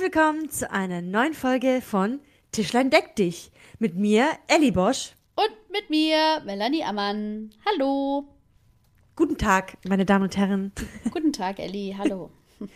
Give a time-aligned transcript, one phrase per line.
[0.00, 2.20] Herzlich willkommen zu einer neuen Folge von
[2.52, 3.52] Tischlein deck dich.
[3.78, 5.12] Mit mir, Ellie Bosch.
[5.36, 7.50] Und mit mir, Melanie Ammann.
[7.66, 8.24] Hallo.
[9.14, 10.72] Guten Tag, meine Damen und Herren.
[11.10, 11.98] Guten Tag, Ellie.
[11.98, 12.30] Hallo.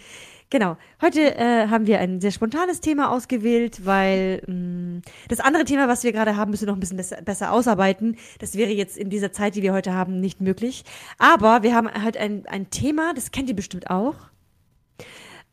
[0.50, 0.76] Genau.
[1.02, 6.04] Heute äh, haben wir ein sehr spontanes Thema ausgewählt, weil mh, das andere Thema, was
[6.04, 8.18] wir gerade haben, müssen wir noch ein bisschen besser, besser ausarbeiten.
[8.38, 10.84] Das wäre jetzt in dieser Zeit, die wir heute haben, nicht möglich.
[11.18, 14.14] Aber wir haben halt ein, ein Thema, das kennt ihr bestimmt auch.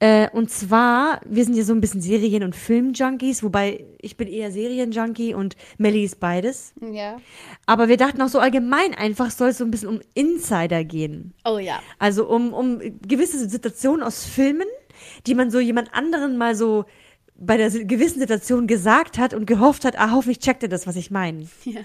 [0.02, 4.28] Äh, und zwar, wir sind ja so ein bisschen Serien- und Film-Junkies, wobei ich bin
[4.28, 6.74] eher Serien-Junkie und Melly ist beides.
[6.92, 7.18] Ja.
[7.68, 11.36] Aber wir dachten auch so allgemein einfach, soll es so ein bisschen um Insider gehen.
[11.46, 11.80] Oh ja.
[12.00, 14.66] Also um, um gewisse Situationen aus Filmen,
[15.28, 16.86] die man so jemand anderen mal so
[17.36, 20.96] bei der gewissen Situation gesagt hat und gehofft hat, ah, hoffentlich checkt er das, was
[20.96, 21.48] ich meine.
[21.64, 21.82] Ja.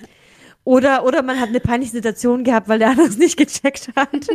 [0.65, 4.09] Oder, oder man hat eine peinliche Situation gehabt, weil der andere es nicht gecheckt hat.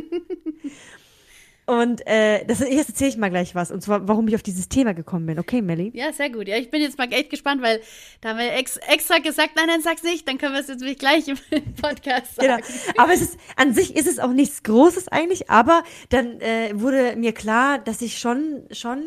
[1.67, 3.71] Und äh, das, jetzt erzähle ich mal gleich was.
[3.71, 5.39] Und zwar, warum ich auf dieses Thema gekommen bin.
[5.39, 5.91] Okay, Melly?
[5.93, 6.47] Ja, sehr gut.
[6.47, 7.81] Ja, ich bin jetzt mal echt gespannt, weil
[8.19, 10.83] da haben wir ex extra gesagt, nein, nein, sag's nicht, dann können wir es jetzt
[10.99, 11.37] gleich im
[11.81, 12.55] Podcast Genau.
[12.55, 12.63] sagen.
[12.97, 17.15] Aber es ist, an sich ist es auch nichts Großes eigentlich, aber dann äh, wurde
[17.15, 19.03] mir klar, dass ich schon, schon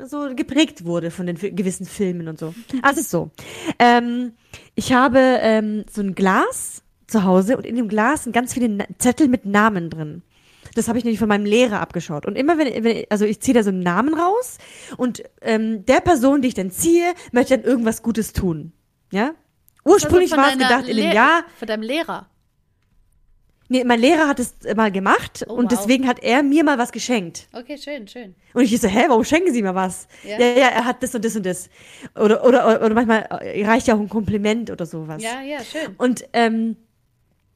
[0.00, 2.54] so geprägt wurde von den gewissen Filmen und so.
[2.82, 3.30] Also es ist so.
[3.78, 4.32] Ähm,
[4.74, 8.68] ich habe ähm, so ein Glas zu Hause und in dem Glas sind ganz viele
[8.68, 10.22] Na Zettel mit Namen drin.
[10.74, 12.26] Das habe ich nämlich von meinem Lehrer abgeschaut.
[12.26, 14.58] Und immer wenn, wenn also ich ziehe da so einen Namen raus
[14.96, 18.72] und ähm, der Person, die ich dann ziehe, möchte dann irgendwas Gutes tun.
[19.12, 19.32] Ja?
[19.84, 22.28] Ursprünglich Also war es gedacht in dem Le- Jahr, Von deinem Lehrer.
[23.70, 25.78] Nee, mein Lehrer hat es mal gemacht Oh, und wow.
[25.78, 27.48] deswegen hat er mir mal was geschenkt.
[27.52, 28.34] Okay, schön, schön.
[28.54, 30.08] Und ich so, hä, warum schenken Sie mir was?
[30.24, 30.38] Ja.
[30.40, 31.68] Ja, ja, er hat das und das und das.
[32.14, 35.22] Oder, oder, oder, oder manchmal äh, reicht ja auch ein Kompliment oder sowas.
[35.22, 35.94] Ja, ja, schön.
[35.98, 36.76] Und, ähm,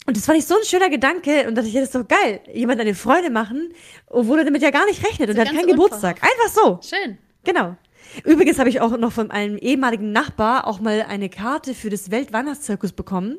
[0.06, 2.08] und das fand ich so ein schöner Gedanke und dachte ich, ja, das ist doch
[2.08, 2.40] geil.
[2.52, 3.72] Jemand eine Freude machen,
[4.08, 6.20] obwohl er damit ja gar nicht rechnet und er hat keinen Geburtstag.
[6.22, 6.80] Einfach so.
[6.82, 7.18] Schön.
[7.44, 7.76] Genau.
[8.24, 12.10] Übrigens habe ich auch noch von einem ehemaligen Nachbar auch mal eine Karte für das
[12.10, 13.38] Weltweihnachtszirkus bekommen.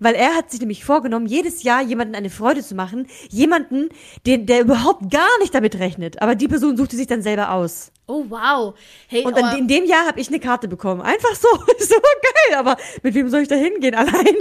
[0.00, 3.06] Weil er hat sich nämlich vorgenommen, jedes Jahr jemanden eine Freude zu machen.
[3.30, 3.88] Jemanden,
[4.26, 6.22] den, der überhaupt gar nicht damit rechnet.
[6.22, 7.92] Aber die Person suchte sich dann selber aus.
[8.06, 8.74] Oh, wow.
[9.08, 11.00] Hey, Und dann, in dem Jahr habe ich eine Karte bekommen.
[11.00, 11.48] Einfach so.
[11.78, 12.58] so geil.
[12.58, 13.94] Aber mit wem soll ich da hingehen?
[13.94, 14.38] Alleine.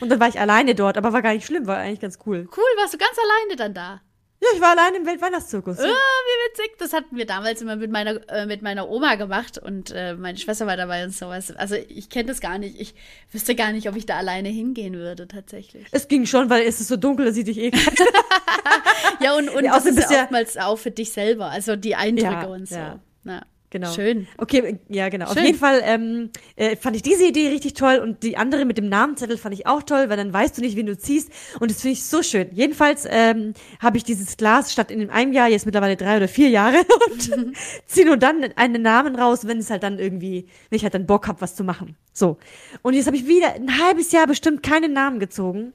[0.00, 0.98] Und dann war ich alleine dort.
[0.98, 1.66] Aber war gar nicht schlimm.
[1.66, 2.48] War eigentlich ganz cool.
[2.56, 4.00] cool, warst du ganz alleine dann da.
[4.38, 5.78] Ja, ich war alleine im Weltweihnachtszirkus.
[5.78, 6.76] Ah, wie witzig.
[6.78, 10.36] Das hatten wir damals immer mit meiner, äh, mit meiner Oma gemacht und äh, meine
[10.36, 11.56] Schwester war dabei und sowas.
[11.56, 12.78] Also ich kenne das gar nicht.
[12.78, 12.94] Ich
[13.32, 15.86] wüsste gar nicht, ob ich da alleine hingehen würde, tatsächlich.
[15.90, 17.70] Es ging schon, weil es ist so dunkel, da sieht dich eh.
[19.20, 21.94] Ja, und, und Ja, das außerdem ist ja- oftmals auch für dich selber, also die
[21.96, 22.74] Eindrücke Ja, und so.
[22.74, 22.98] ja.
[23.24, 23.92] Na, Genau.
[23.92, 24.28] Schön.
[24.38, 25.26] Okay, ja, genau.
[25.26, 25.44] Auf Schön.
[25.46, 28.88] jeden Fall ähm, äh, fand ich diese Idee richtig toll und die andere mit dem
[28.88, 31.80] Namenzettel fand ich auch toll, weil dann weißt du nicht, wen du ziehst und das
[31.80, 32.48] finde ich so schön.
[32.52, 36.48] Jedenfalls ähm, habe ich dieses Glas statt in einem Jahr jetzt mittlerweile drei oder vier
[36.48, 36.76] Jahre
[37.10, 37.56] und
[37.86, 41.06] ziehe nur dann einen Namen raus, wenn es halt dann irgendwie, wenn ich halt dann
[41.06, 41.96] Bock habe, was zu machen.
[42.12, 42.38] So.
[42.82, 45.72] Und jetzt habe ich wieder ein halbes Jahr bestimmt keinen Namen gezogen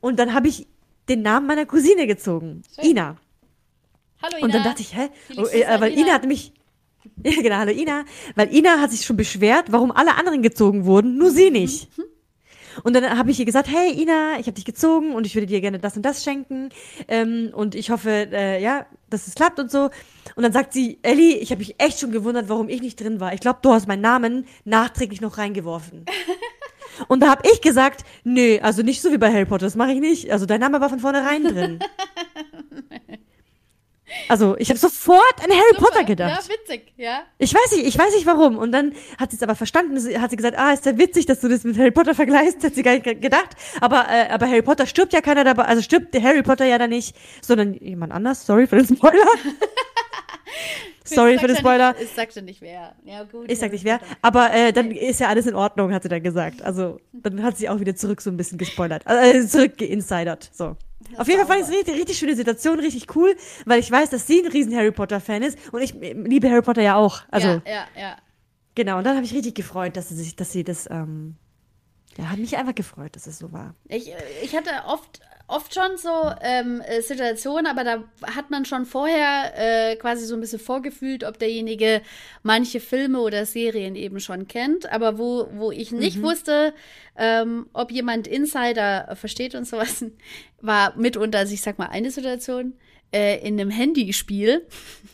[0.00, 0.66] und dann habe ich
[1.08, 2.90] den Namen meiner Cousine gezogen, Schön.
[2.90, 3.16] Ina.
[4.22, 4.44] Hallo Ina.
[4.44, 5.08] Und dann dachte ich, hä?
[5.36, 6.52] Oh, äh, weil Ina hat nämlich.
[7.24, 8.04] Ja, genau, hallo Ina.
[8.34, 11.88] Weil Ina hat sich schon beschwert, warum alle anderen gezogen wurden, nur sie nicht.
[12.82, 15.46] Und dann habe ich ihr gesagt, hey Ina, ich habe dich gezogen und ich würde
[15.46, 16.68] dir gerne das und das schenken.
[17.08, 19.90] Ähm, und ich hoffe, äh, ja, dass es klappt und so.
[20.34, 23.20] Und dann sagt sie, Ellie, ich habe mich echt schon gewundert, warum ich nicht drin
[23.20, 23.32] war.
[23.32, 26.04] Ich glaube, du hast meinen Namen nachträglich noch reingeworfen.
[27.08, 29.92] Und da habe ich gesagt, nee, also nicht so wie bei Harry Potter, das mache
[29.92, 30.30] ich nicht.
[30.32, 31.78] Also dein Name war von vornherein drin.
[34.28, 35.84] Also ich habe sofort an Harry Super.
[35.86, 36.42] Potter gedacht.
[36.48, 37.22] Ja, witzig, ja.
[37.38, 38.58] Ich weiß nicht, ich weiß nicht warum.
[38.58, 41.40] Und dann hat sie es aber verstanden, hat sie gesagt, ah, ist ja witzig, dass
[41.40, 43.50] du das mit Harry Potter vergleichst, hat sie gar nicht ge- gedacht.
[43.80, 46.86] Aber, äh, aber Harry Potter stirbt ja keiner dabei, also stirbt Harry Potter ja da
[46.86, 48.44] nicht, sondern jemand anders.
[48.46, 49.24] Sorry für den Spoiler.
[51.04, 51.92] Sorry für den Spoiler.
[51.92, 52.94] Nicht, ich sagte nicht wer.
[53.04, 53.50] Ja, gut.
[53.50, 54.00] Ich sag nicht wer.
[54.22, 56.62] Aber äh, dann ist ja alles in Ordnung, hat sie dann gesagt.
[56.62, 59.06] Also dann hat sie auch wieder zurück so ein bisschen gespoilert.
[59.06, 60.50] Also äh, zurück geinsidert.
[61.10, 61.18] So.
[61.18, 64.10] Auf jeden Fall fand ich es richtig, richtig schöne Situation, richtig cool, weil ich weiß,
[64.10, 66.96] dass sie ein riesen Harry Potter Fan ist und ich äh, liebe Harry Potter ja
[66.96, 67.22] auch.
[67.30, 68.16] Also ja, ja, ja.
[68.74, 71.36] Genau, und dann habe ich richtig gefreut, dass sie sich, dass sie das, ähm,
[72.16, 73.74] ja, hat mich einfach gefreut, dass es so war.
[73.88, 78.04] Ich, äh, ich hatte oft, oft schon so ähm, äh, Situationen, aber da
[78.34, 82.02] hat man schon vorher äh, quasi so ein bisschen vorgefühlt, ob derjenige
[82.42, 84.90] manche Filme oder Serien eben schon kennt.
[84.90, 86.74] Aber wo, wo ich nicht wusste,
[87.16, 90.04] ähm, ob jemand Insider versteht und sowas,
[90.60, 92.74] war mitunter, also ich sag mal, eine Situation
[93.12, 94.66] äh, in einem Handyspiel.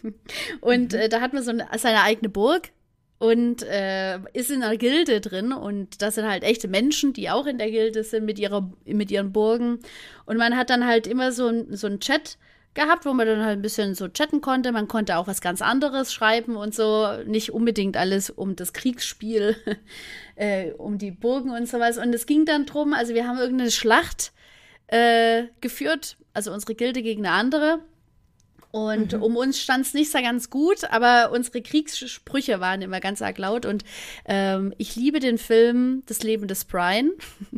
[0.61, 2.71] und äh, da hat man so eine, seine eigene Burg
[3.23, 7.47] und äh, ist in einer Gilde drin und das sind halt echte Menschen, die auch
[7.47, 9.79] in der Gilde sind mit ihrer mit ihren Burgen
[10.27, 12.37] und man hat dann halt immer so so ein Chat
[12.75, 14.73] gehabt, wo man dann halt ein bisschen so chatten konnte.
[14.73, 17.07] Man konnte auch was ganz anderes schreiben und so.
[17.25, 19.57] Nicht unbedingt alles um das Kriegsspiel,
[20.35, 21.99] äh, um die Burgen und sowas.
[21.99, 24.33] Und es ging dann drum, also wir haben irgendeine Schlacht
[24.89, 27.81] äh, geführt, also unsere Gilde gegen eine andere.
[28.73, 29.23] Und mhm.
[29.23, 33.39] um uns stand es nicht so ganz gut, aber unsere Kriegssprüche waren immer ganz arg
[33.39, 33.67] laut.
[33.67, 33.85] Und
[34.25, 37.11] ähm, ich liebe den Film Das Leben des Brian.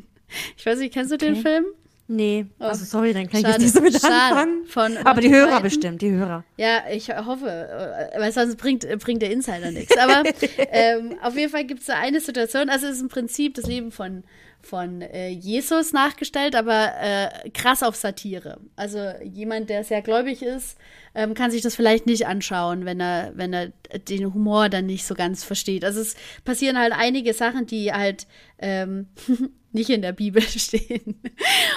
[0.57, 1.27] ich weiß nicht, kennst du okay.
[1.27, 1.65] den Film?
[2.07, 4.67] Nee, oh, also sorry, dann kann schade, ich jetzt nicht so mit anfangen.
[4.67, 5.63] Von aber die Hörer Python.
[5.63, 6.45] bestimmt, die Hörer.
[6.59, 9.97] Ja, ich hoffe, äh, weil sonst bringt, bringt der Insider nichts.
[9.97, 10.23] Aber
[10.71, 13.67] ähm, auf jeden Fall gibt es da eine Situation, also es ist im Prinzip das
[13.67, 14.23] Leben von,
[14.65, 18.61] von äh, Jesus nachgestellt, aber äh, krass auf Satire.
[18.77, 20.79] Also jemand, der sehr gläubig ist,
[21.15, 23.73] ähm, kann sich das vielleicht nicht anschauen, wenn er, wenn er
[24.09, 25.85] den Humor dann nicht so ganz versteht.
[25.85, 28.27] Also es passieren halt einige Sachen, die halt
[28.59, 29.09] ähm,
[29.73, 31.21] nicht in der Bibel stehen.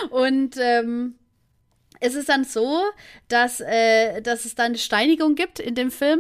[0.10, 1.16] Und ähm,
[2.00, 2.82] es ist dann so,
[3.28, 6.20] dass, äh, dass es dann eine Steinigung gibt in dem Film.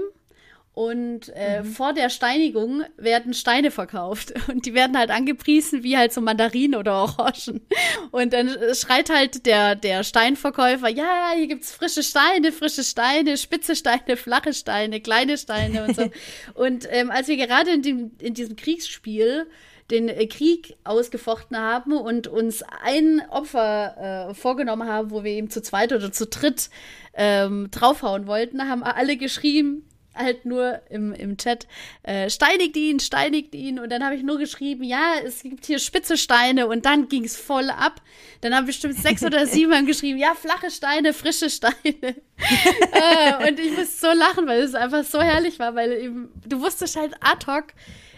[0.77, 1.65] Und äh, mhm.
[1.65, 4.31] vor der Steinigung werden Steine verkauft.
[4.47, 7.65] Und die werden halt angepriesen wie halt so Mandarinen oder Orangen.
[8.11, 13.75] Und dann schreit halt der, der Steinverkäufer, ja, hier gibt's frische Steine, frische Steine, spitze
[13.75, 16.11] Steine, flache Steine, kleine Steine und so.
[16.53, 19.47] und ähm, als wir gerade in, dem, in diesem Kriegsspiel
[19.89, 25.49] den äh, Krieg ausgefochten haben und uns ein Opfer äh, vorgenommen haben, wo wir ihm
[25.49, 26.69] zu zweit oder zu dritt
[27.15, 29.83] ähm, draufhauen wollten, haben alle geschrien,
[30.17, 31.67] halt nur im, im Chat,
[32.03, 33.79] äh, steinigt ihn, steinigt ihn.
[33.79, 37.23] Und dann habe ich nur geschrieben, ja, es gibt hier spitze Steine und dann ging
[37.23, 38.01] es voll ab.
[38.41, 41.75] Dann haben bestimmt sechs oder sieben geschrieben, ja, flache Steine, frische Steine.
[41.93, 46.61] äh, und ich musste so lachen, weil es einfach so herrlich war, weil eben, du
[46.61, 47.65] wusstest halt ad hoc,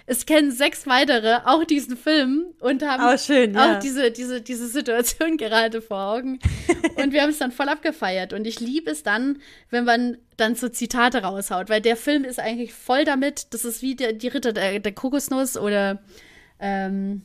[0.09, 3.75] es kennen sechs weitere auch diesen Film und haben oh, schön, ja.
[3.75, 6.39] auch diese, diese, diese Situation gerade vor Augen.
[6.95, 8.33] und wir haben es dann voll abgefeiert.
[8.33, 9.37] Und ich liebe es dann,
[9.69, 13.53] wenn man dann so Zitate raushaut, weil der Film ist eigentlich voll damit.
[13.53, 16.01] Das ist wie der, die Ritter der, der Kokosnuss oder
[16.59, 17.21] ähm,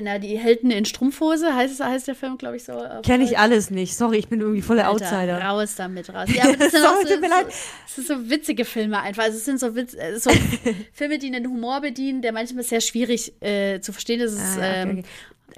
[0.00, 2.72] na, die Helden in Strumpfhose, heißt, heißt der Film, glaube ich, so.
[3.02, 3.96] Kenne ich alles nicht.
[3.96, 5.40] Sorry, ich bin irgendwie voller Alter, Outsider.
[5.42, 6.28] Raus damit, raus.
[6.34, 7.46] Ja, aber das sind Sorry, so, tut mir leid.
[7.86, 9.24] So, so witzige Filme einfach.
[9.24, 10.30] Also es sind so, Witz, äh, so
[10.92, 14.38] Filme, die einen Humor bedienen, der manchmal sehr schwierig äh, zu verstehen ist.
[14.38, 15.04] Ah, okay, ähm, okay.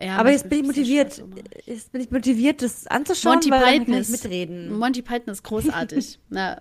[0.01, 1.23] Ja, aber jetzt bin ich motiviert,
[1.65, 4.79] jetzt bin ich motiviert, das anzuschauen, Monty weil Python ist, mitreden.
[4.79, 6.19] Monty Python ist großartig.
[6.31, 6.61] ja.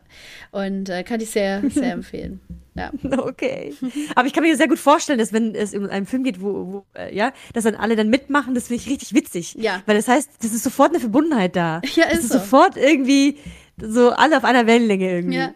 [0.51, 2.41] Und äh, kann ich sehr, sehr empfehlen.
[2.75, 2.91] Ja.
[3.03, 3.73] Okay.
[4.15, 6.73] Aber ich kann mir sehr gut vorstellen, dass wenn es um einen Film geht, wo,
[6.73, 9.55] wo äh, ja, dass dann alle dann mitmachen, das finde ich richtig witzig.
[9.55, 9.83] Ja.
[9.85, 11.81] Weil das heißt, das ist sofort eine Verbundenheit da.
[11.95, 12.39] Ja, ist, das ist so.
[12.39, 13.37] sofort irgendwie
[13.77, 15.37] so alle auf einer Wellenlänge irgendwie.
[15.37, 15.53] Ja.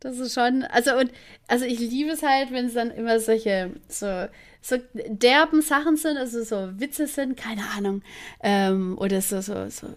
[0.00, 1.12] Das ist schon, also und
[1.46, 4.26] also ich liebe es halt, wenn es dann immer solche so
[4.62, 4.76] so
[5.06, 8.02] derben Sachen sind, also so Witze sind, keine Ahnung,
[8.42, 9.88] ähm, oder so, so, so,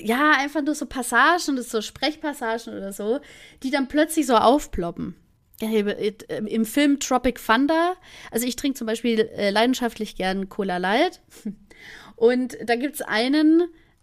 [0.00, 3.20] ja, einfach nur so Passagen, so Sprechpassagen oder so,
[3.62, 5.14] die dann plötzlich so aufploppen.
[5.60, 7.94] Im Film Tropic Thunder,
[8.32, 11.20] also ich trinke zum Beispiel äh, leidenschaftlich gern Cola Light.
[12.16, 13.62] Und da gibt es einen,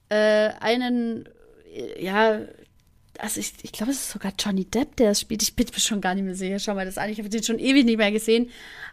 [0.10, 1.28] äh, einen,
[1.74, 2.42] äh, ja,
[3.20, 5.44] also ich, ich glaube, es ist sogar Johnny Depp, der das spielt.
[5.44, 6.60] Ich bin schon gar nicht mehr sicher.
[6.60, 7.10] Schau mal das an.
[7.10, 8.50] Ich habe den schon ewig nicht mehr gesehen.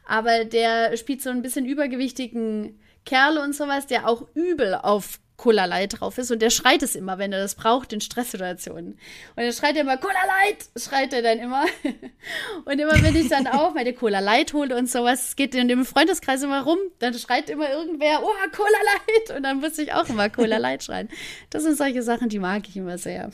[0.07, 5.67] Aber der spielt so ein bisschen übergewichtigen Kerl und sowas, der auch übel auf Cola
[5.67, 8.99] Light drauf ist und der schreit es immer, wenn er das braucht in Stresssituationen.
[9.37, 11.65] Und er schreit immer Cola Light, schreit er dann immer.
[12.65, 15.85] und immer wenn ich dann auch meine Cola Light hole und sowas, geht in dem
[15.85, 20.09] Freundeskreis immer rum, dann schreit immer irgendwer, oh, Cola Light und dann muss ich auch
[20.09, 21.09] immer Cola Light schreien.
[21.51, 23.31] Das sind solche Sachen, die mag ich immer sehr.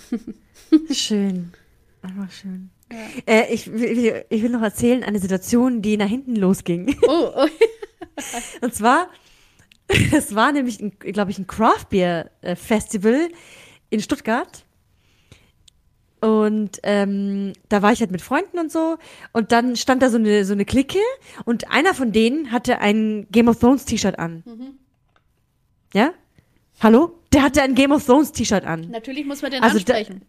[0.91, 1.55] schön.
[2.03, 2.69] Einfach schön.
[2.93, 2.99] Ja.
[3.35, 6.99] Äh, ich, will, ich will noch erzählen, eine Situation, die nach hinten losging.
[7.09, 7.49] Oh, oh.
[8.61, 9.09] und zwar
[10.11, 13.29] Das war nämlich, glaube ich, ein Craft Beer äh, Festival
[13.91, 14.65] in Stuttgart.
[16.21, 18.97] Und ähm, da war ich halt mit Freunden und so.
[19.33, 20.99] Und dann stand da so eine, so eine Clique.
[21.45, 24.43] Und einer von denen hatte ein Game of Thrones T-Shirt an.
[24.47, 24.79] Mhm.
[25.93, 26.15] Ja?
[26.81, 27.21] Hallo?
[27.33, 28.89] Der hatte ein Game of Thrones T-Shirt an.
[28.91, 30.23] Natürlich muss man den also ansprechen.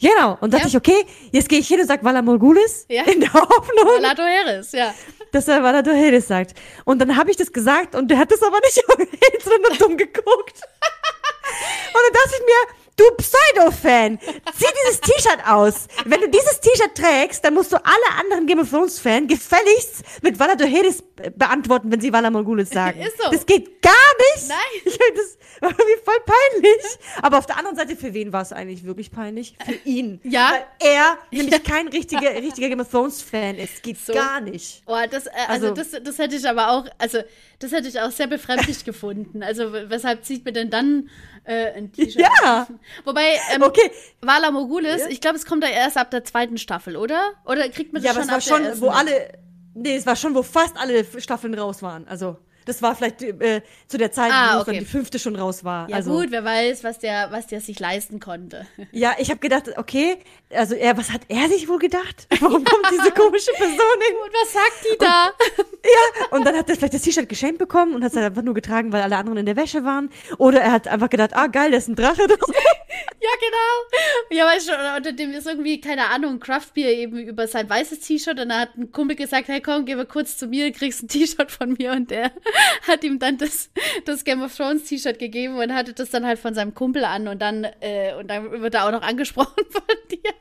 [0.00, 0.36] Genau.
[0.40, 0.68] Und dachte ja.
[0.68, 3.02] ich, okay, jetzt gehe ich hin und sag Vala Morgulis ja.
[3.06, 3.86] in der Hoffnung.
[3.86, 4.94] Vala Doheres, ja.
[5.32, 6.54] Dass er Vala Doheres sagt.
[6.84, 8.82] Und dann habe ich das gesagt und der hat das aber nicht
[9.44, 10.26] sondern dumm geguckt.
[10.26, 15.88] und dann dachte ich mir, Du Pseudo-Fan, zieh dieses T-Shirt aus.
[16.04, 20.38] Wenn du dieses T-Shirt trägst, dann musst du alle anderen Game of Thrones-Fans gefälligst mit
[20.38, 21.02] Vala Doheris
[21.36, 23.00] beantworten, wenn sie Vala Morgulis sagen.
[23.00, 23.30] Ist so.
[23.32, 24.48] Das geht gar nicht.
[24.48, 24.58] Nein.
[24.84, 26.84] Ich finde das irgendwie voll peinlich.
[27.20, 29.56] Aber auf der anderen Seite, für wen war es eigentlich wirklich peinlich?
[29.64, 30.20] Für ihn.
[30.22, 30.52] Ja.
[30.52, 33.82] Weil er nämlich kein richtiger, richtiger Game of Thrones-Fan ist.
[33.82, 34.12] Geht so.
[34.12, 34.82] gar nicht.
[34.86, 37.18] Oh, das, äh, also, also das, das hätte ich aber auch, also
[37.58, 39.42] das hätte ich auch sehr befremdlich gefunden.
[39.42, 41.08] Also weshalb zieht mir denn dann
[41.44, 42.16] äh, ein T-Shirt?
[42.20, 42.66] Ja.
[43.04, 43.90] Wobei, ähm, Okay.
[44.20, 45.08] Vala Mogulis, Ja.
[45.08, 47.32] ich glaube, es kommt da erst ab der zweiten Staffel, oder?
[47.44, 49.38] Oder kriegt man Ja, das aber es schon war schon, wo alle.
[49.74, 52.06] Nee, es war schon, wo fast alle Staffeln raus waren.
[52.06, 52.36] Also,
[52.66, 54.72] das war vielleicht äh, zu der Zeit, Ah, wo okay.
[54.72, 55.88] dann die fünfte schon raus war.
[55.88, 58.66] Ja also, gut, wer weiß, was der, was der sich leisten konnte.
[58.92, 60.16] Ja, ich habe gedacht, okay,
[60.50, 62.26] also er, was hat er sich wohl gedacht?
[62.40, 64.16] Warum kommt diese komische Person hin?
[64.24, 65.30] Und was sagt die da?
[65.84, 68.54] Ja, und dann hat er vielleicht das T-Shirt geschenkt bekommen und hat es einfach nur
[68.54, 70.08] getragen, weil alle anderen in der Wäsche waren.
[70.38, 72.22] Oder er hat einfach gedacht, ah geil, da ist ein Drache.
[72.22, 74.30] Ja, genau.
[74.30, 78.40] Ja, weißt du, unter dem ist irgendwie, keine Ahnung, Craftbeer eben über sein weißes T-Shirt
[78.40, 81.08] und da hat ein Kumpel gesagt, hey komm, geh mal kurz zu mir, kriegst ein
[81.08, 82.30] T-Shirt von mir und der
[82.86, 83.70] hat ihm dann das,
[84.04, 87.28] das Game of Thrones T-Shirt gegeben und hatte das dann halt von seinem Kumpel an
[87.28, 90.32] und dann, äh, und dann wird er auch noch angesprochen von dir.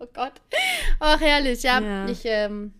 [0.00, 0.34] Oh Gott.
[1.00, 1.80] Ach, herrlich, ja.
[1.80, 2.08] Ja.
[2.08, 2.72] Ich, ähm,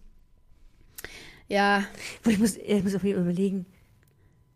[1.48, 1.84] ja.
[2.26, 3.66] Ich muss, ich muss auf jeden Fall überlegen.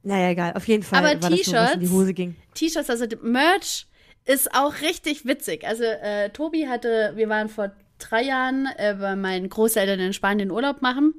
[0.02, 1.90] Naja, egal, auf jeden Fall Aber die T-Shirts?
[1.90, 2.36] Hose ging.
[2.54, 3.86] T-Shirts, also Merch
[4.24, 5.66] ist auch richtig witzig.
[5.66, 10.50] Also äh, Tobi hatte, wir waren vor drei Jahren äh, bei meinen Großeltern in Spanien
[10.50, 11.14] Urlaub machen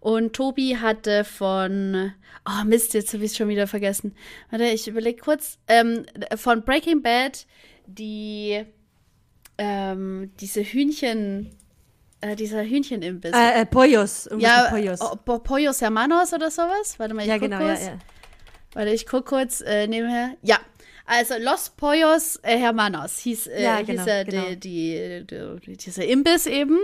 [0.00, 2.12] und Tobi hatte von,
[2.48, 4.14] oh Mist, jetzt habe ich es schon wieder vergessen.
[4.50, 6.04] Warte, ich überlege kurz, ähm,
[6.36, 7.46] von Breaking Bad
[7.86, 8.64] die,
[9.58, 11.50] ähm, diese Hühnchen,
[12.20, 13.32] äh, dieser Hühnchenimbiss.
[13.34, 14.28] Äh, äh, Pollos.
[14.38, 15.00] Ja, Pollos.
[15.00, 16.94] oh, Po- Pollos Hermanos oder sowas?
[16.98, 17.80] Warte mal, ich ja, guck genau, kurz.
[17.80, 17.98] ja, ja.
[18.74, 20.36] Warte, ich guck kurz äh, nebenher.
[20.42, 20.58] Ja,
[21.06, 24.42] also Los Pollos äh, Hermanos hieß, äh, Ja, hieß genau, äh, genau.
[24.50, 25.26] die, die,
[25.66, 26.78] die, dieser Imbiss eben.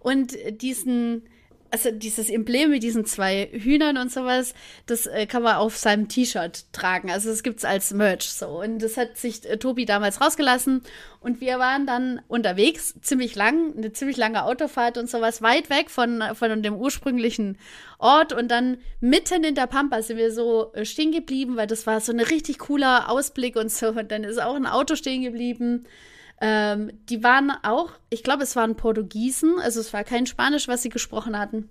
[0.00, 1.28] Und diesen,
[1.70, 4.54] also dieses Emblem mit diesen zwei Hühnern und sowas,
[4.86, 7.10] das äh, kann man auf seinem T-Shirt tragen.
[7.10, 8.60] Also das gibt's als Merch so.
[8.60, 10.82] Und das hat sich äh, Tobi damals rausgelassen.
[11.20, 15.90] Und wir waren dann unterwegs, ziemlich lang, eine ziemlich lange Autofahrt und sowas, weit weg
[15.90, 17.58] von, von dem ursprünglichen
[17.98, 18.32] Ort.
[18.32, 22.00] Und dann mitten in der Pampa sind wir so äh, stehen geblieben, weil das war
[22.00, 23.88] so ein richtig cooler Ausblick und so.
[23.88, 25.86] Und dann ist auch ein Auto stehen geblieben.
[26.40, 30.82] Ähm, die waren auch, ich glaube, es waren Portugiesen, also es war kein Spanisch, was
[30.82, 31.68] sie gesprochen hatten.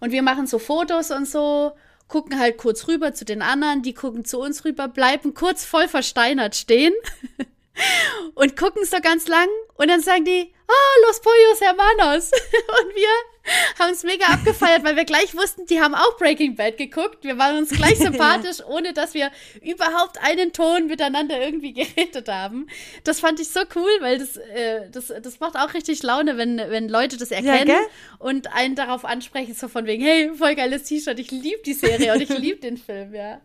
[0.00, 1.72] Und wir machen so Fotos und so,
[2.08, 5.88] gucken halt kurz rüber zu den anderen, die gucken zu uns rüber, bleiben kurz voll
[5.88, 6.92] versteinert stehen
[8.34, 12.30] und gucken so ganz lang und dann sagen die, ah, los pollos hermanos.
[12.32, 13.08] Und wir
[13.78, 17.18] haben es mega abgefeiert, weil wir gleich wussten, die haben auch Breaking Bad geguckt.
[17.22, 19.30] Wir waren uns gleich sympathisch, ohne dass wir
[19.62, 22.66] überhaupt einen Ton miteinander irgendwie geredet haben.
[23.04, 26.56] Das fand ich so cool, weil das, äh, das, das macht auch richtig Laune, wenn,
[26.58, 27.86] wenn Leute das erkennen gell?
[28.18, 32.14] und einen darauf ansprechen, so von wegen, hey, voll geiles T-Shirt, ich liebe die Serie
[32.14, 33.40] und ich liebe den Film, ja.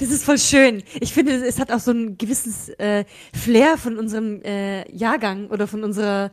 [0.00, 0.82] Das ist voll schön.
[1.00, 5.68] Ich finde, es hat auch so ein gewisses äh, Flair von unserem äh, Jahrgang oder
[5.68, 6.32] von unserer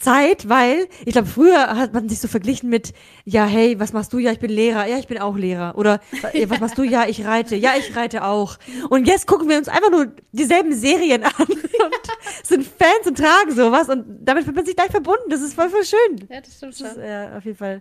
[0.00, 2.92] Zeit, weil ich glaube, früher hat man sich so verglichen mit,
[3.24, 4.18] ja, hey, was machst du?
[4.18, 4.86] Ja, ich bin Lehrer.
[4.88, 5.76] Ja, ich bin auch Lehrer.
[5.76, 6.00] Oder
[6.48, 6.82] was machst du?
[6.82, 7.54] Ja, ich reite.
[7.54, 8.58] Ja, ich reite auch.
[8.88, 11.58] Und jetzt gucken wir uns einfach nur dieselben Serien an und
[12.42, 15.28] sind Fans und tragen sowas und damit wird man sich gleich verbunden.
[15.28, 16.26] Das ist voll, voll schön.
[16.30, 17.02] Ja, das stimmt Das ist, schon.
[17.02, 17.80] äh, auf jeden Fall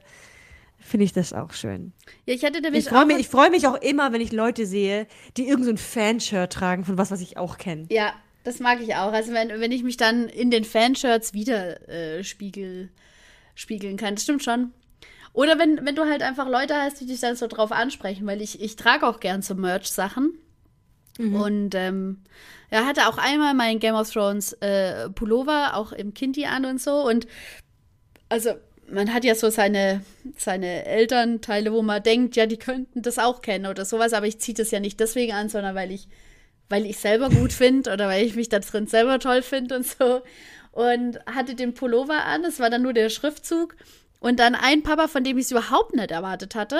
[0.81, 1.93] finde ich das auch schön.
[2.25, 4.65] Ja, ich hatte nämlich Ich freue mich, ich freu mich auch immer, wenn ich Leute
[4.65, 5.07] sehe,
[5.37, 7.85] die irgendein so ein Fanshirt tragen von was, was ich auch kenne.
[7.89, 8.13] Ja,
[8.49, 9.13] das mag ich auch.
[9.13, 12.89] Also wenn, wenn ich mich dann in den Fanshirts wieder äh, spiegel,
[13.53, 14.15] spiegeln kann.
[14.15, 14.71] Das stimmt schon.
[15.33, 18.41] Oder wenn, wenn du halt einfach Leute hast, die dich dann so drauf ansprechen, weil
[18.41, 20.33] ich, ich trage auch gern so Merch-Sachen.
[21.19, 22.23] Und ähm,
[22.71, 26.81] ja, hatte auch einmal meinen Game of Thrones äh, Pullover auch im Kindy an und
[26.81, 27.07] so.
[27.07, 27.27] Und
[28.29, 28.53] also
[28.89, 30.01] man hat ja so seine,
[30.37, 34.39] seine Elternteile, wo man denkt, ja, die könnten das auch kennen oder sowas, aber ich
[34.39, 36.07] ziehe das ja nicht deswegen an, sondern weil ich,
[36.69, 39.87] weil ich selber gut finde oder weil ich mich da drin selber toll finde und
[39.87, 40.21] so.
[40.71, 43.75] Und hatte den Pullover an, es war dann nur der Schriftzug.
[44.19, 46.79] Und dann ein Papa, von dem ich es überhaupt nicht erwartet hatte,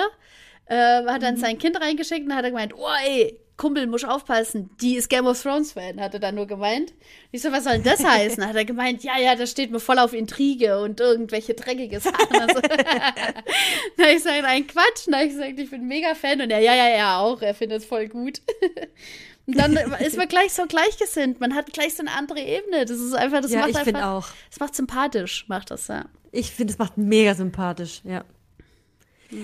[0.66, 4.70] äh, hat dann sein Kind reingeschickt und hat er gemeint, oh ey, Kumpel, muss aufpassen,
[4.80, 6.94] die ist Game of Thrones Fan, hat er dann nur gemeint.
[7.30, 8.46] Ich so, was soll denn das heißen?
[8.46, 12.40] Hat er gemeint, ja, ja, das steht mir voll auf Intrige und irgendwelche dreckige Sachen.
[12.40, 12.58] Also,
[13.98, 15.08] na, ich sage, ein Quatsch.
[15.08, 17.82] Na, ich sage, ich bin mega Fan und er, ja, ja, er auch, er findet
[17.82, 18.40] es voll gut.
[19.46, 21.40] Und dann ist man gleich so gleichgesinnt.
[21.40, 22.84] Man hat gleich so eine andere Ebene.
[22.84, 24.28] Das ist einfach, das ja, macht ich einfach, auch.
[24.50, 26.06] das macht sympathisch, macht das, ja.
[26.32, 28.24] Ich finde, es macht mega sympathisch, ja.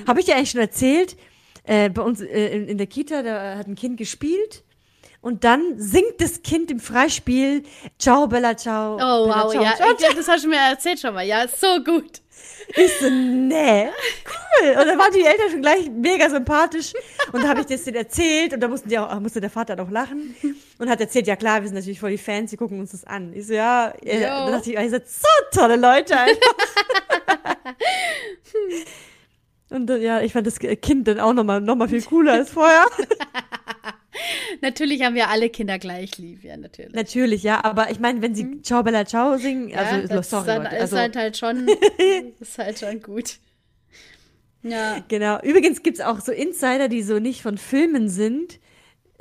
[0.06, 1.16] Habe ich dir eigentlich schon erzählt,
[1.64, 4.64] äh, bei uns äh, in, in der Kita, da hat ein Kind gespielt
[5.20, 7.62] und dann singt das Kind im Freispiel
[7.99, 8.94] Ciao, Bella, ciao.
[8.94, 9.75] Oh, Bella, wow, ciao, ja.
[9.76, 11.26] ciao, Ich, das hast du mir erzählt schon mal.
[11.26, 12.20] Ja, so gut.
[12.75, 14.70] Ich so, nee, cool.
[14.70, 16.92] Und dann waren die Eltern schon gleich mega sympathisch.
[17.32, 19.76] Und da habe ich das denen erzählt und da mussten die auch, musste der Vater
[19.76, 20.35] doch lachen
[20.78, 23.04] und hat erzählt, ja klar, wir sind natürlich voll die Fans, die gucken uns das
[23.04, 23.32] an.
[23.35, 24.26] Ich so, ja, äh, Jo.
[24.28, 26.54] dann dachte ich, ihr seid so tolle Leute einfach.
[29.70, 32.50] Und äh, ja, ich fand das Kind dann auch nochmal noch mal viel cooler als
[32.50, 32.85] vorher.
[34.61, 36.94] natürlich haben wir alle Kinder gleich lieb, ja, natürlich.
[36.94, 38.62] Natürlich, ja, aber ich meine, wenn sie hm.
[38.62, 41.37] Ciao Bella Ciao singen, ja, also das sorry, ist, dann, Leute, also, ist halt, halt
[41.37, 41.68] schon,
[42.40, 43.37] ist halt schon gut.
[44.62, 45.04] Ja.
[45.08, 45.40] Genau.
[45.42, 48.58] Übrigens gibt es auch so Insider, die so nicht von Filmen sind.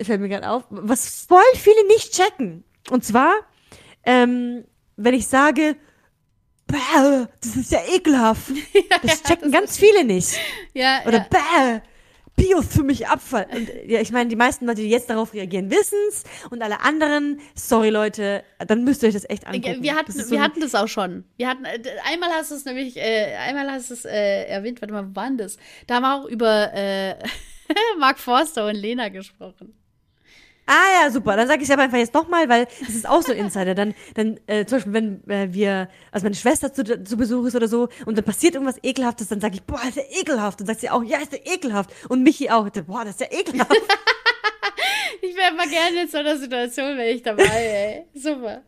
[0.01, 2.63] Fällt mir gerade auf, was voll viele nicht checken.
[2.89, 3.33] Und zwar,
[4.03, 4.65] ähm,
[4.97, 5.75] wenn ich sage,
[6.67, 8.51] das ist ja ekelhaft.
[9.03, 10.39] Das checken ganz viele nicht.
[10.73, 11.81] Ja, Oder ja.
[12.35, 13.47] Bio für mich Abfall.
[13.53, 16.23] Und ja, ich meine, die meisten Leute, die jetzt darauf reagieren, wissen's.
[16.49, 19.81] Und alle anderen, sorry Leute, dann müsst ihr euch das echt angucken.
[19.81, 21.23] Wir hatten, das so wir hatten das auch schon.
[21.37, 24.81] Wir hatten, äh, einmal hast du es nämlich, äh, einmal hast du es äh, erwähnt,
[24.81, 25.57] warte mal, wo waren das?
[25.87, 27.15] Da haben wir auch über äh,
[27.99, 29.73] Mark Forster und Lena gesprochen.
[30.67, 31.35] Ah ja, super.
[31.35, 33.75] Dann sage ich es aber einfach jetzt nochmal, weil das ist auch so Insider.
[33.75, 37.55] Dann, dann äh, zum Beispiel, wenn äh, wir, also meine Schwester zu, zu Besuch ist
[37.55, 40.61] oder so und dann passiert irgendwas Ekelhaftes, dann sage ich, boah, ist ja ekelhaft.
[40.61, 41.91] Und sagt sie auch, ja, ist ja ekelhaft.
[42.09, 43.71] Und Michi auch, boah, das ist ja ekelhaft.
[45.21, 48.05] ich wäre mal gerne in so einer Situation, wenn ich dabei, ey.
[48.19, 48.63] Super.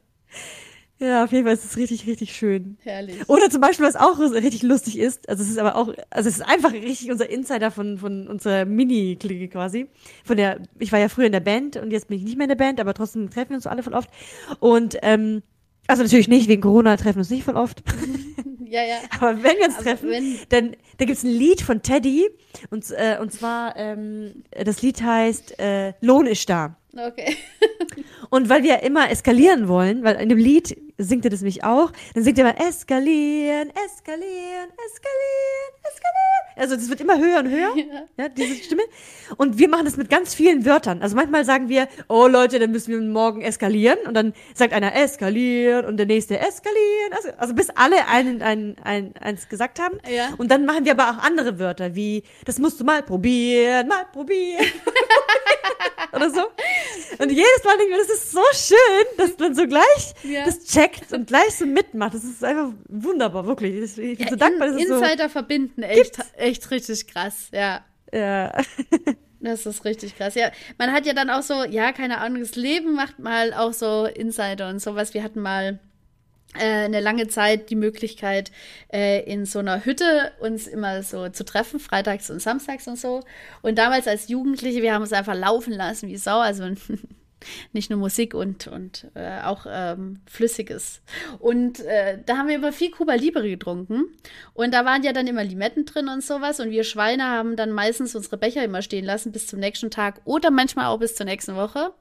[1.00, 2.78] Ja, auf jeden Fall ist es richtig, richtig schön.
[2.82, 3.30] Herrlich.
[3.30, 6.38] Oder zum Beispiel, was auch richtig lustig ist, also es ist aber auch, also es
[6.38, 9.88] ist einfach richtig unser Insider von, von unserer Mini-Clique quasi.
[10.24, 12.46] Von der, ich war ja früher in der Band und jetzt bin ich nicht mehr
[12.46, 14.10] in der Band, aber trotzdem treffen wir uns alle voll oft.
[14.60, 15.44] Und, ähm,
[15.86, 17.84] also natürlich nicht, wegen Corona treffen wir uns nicht voll oft.
[18.66, 18.96] ja, ja.
[19.20, 20.38] Aber wenn wir uns aber treffen, wenn...
[20.50, 22.28] dann da gibt's ein Lied von Teddy
[22.72, 26.76] und, äh, und zwar ähm, das Lied heißt äh, Lohn ist da.
[26.94, 27.38] Okay.
[28.30, 31.64] und weil wir ja immer eskalieren wollen, weil in dem Lied singt er das nämlich
[31.64, 36.38] auch, dann singt er immer eskalieren, eskalieren, eskalieren, eskalieren.
[36.56, 38.08] Also das wird immer höher und höher, ja.
[38.18, 38.82] ja, diese Stimme.
[39.38, 41.04] Und wir machen das mit ganz vielen Wörtern.
[41.04, 44.00] Also manchmal sagen wir, oh Leute, dann müssen wir morgen eskalieren.
[44.08, 47.14] Und dann sagt einer eskalieren und der nächste eskalieren.
[47.16, 50.00] Also, also bis alle einen, ein, ein, eins gesagt haben.
[50.10, 50.30] Ja.
[50.38, 54.06] Und dann machen wir aber auch andere Wörter, wie, das musst du mal probieren, mal
[54.12, 54.66] probieren.
[56.14, 56.42] Oder so.
[57.20, 60.46] Und jedes Mal denke ich mir, das ist so schön, dass man so gleich ja.
[60.46, 62.14] das checkt und gleich so mitmacht.
[62.14, 63.98] Das ist einfach wunderbar, wirklich.
[63.98, 67.86] Ich bin ja, so dankbar, dass in, es Insider verbinden, echt, echt richtig krass, ja.
[68.14, 68.54] Ja.
[69.40, 70.34] Das ist richtig krass.
[70.34, 70.50] Ja,
[70.80, 74.06] man hat ja dann auch so, ja, keine Ahnung, das Leben macht mal auch so
[74.06, 75.14] Insider und sowas.
[75.14, 75.80] Wir hatten mal
[76.56, 78.52] äh, eine lange Zeit die Möglichkeit,
[78.92, 83.24] äh, in so einer Hütte uns immer so zu treffen, freitags und samstags und so.
[83.62, 86.40] Und damals als Jugendliche, wir haben uns einfach laufen lassen wie Sau.
[86.40, 86.64] Also
[87.72, 91.02] nicht nur Musik und, und äh, auch ähm, Flüssiges.
[91.40, 94.06] Und äh, da haben wir immer viel Cuba Libre getrunken.
[94.54, 96.60] Und da waren ja dann immer Limetten drin und sowas.
[96.60, 100.22] Und wir Schweine haben dann meistens unsere Becher immer stehen lassen bis zum nächsten Tag
[100.26, 101.94] oder manchmal auch bis zur nächsten Woche.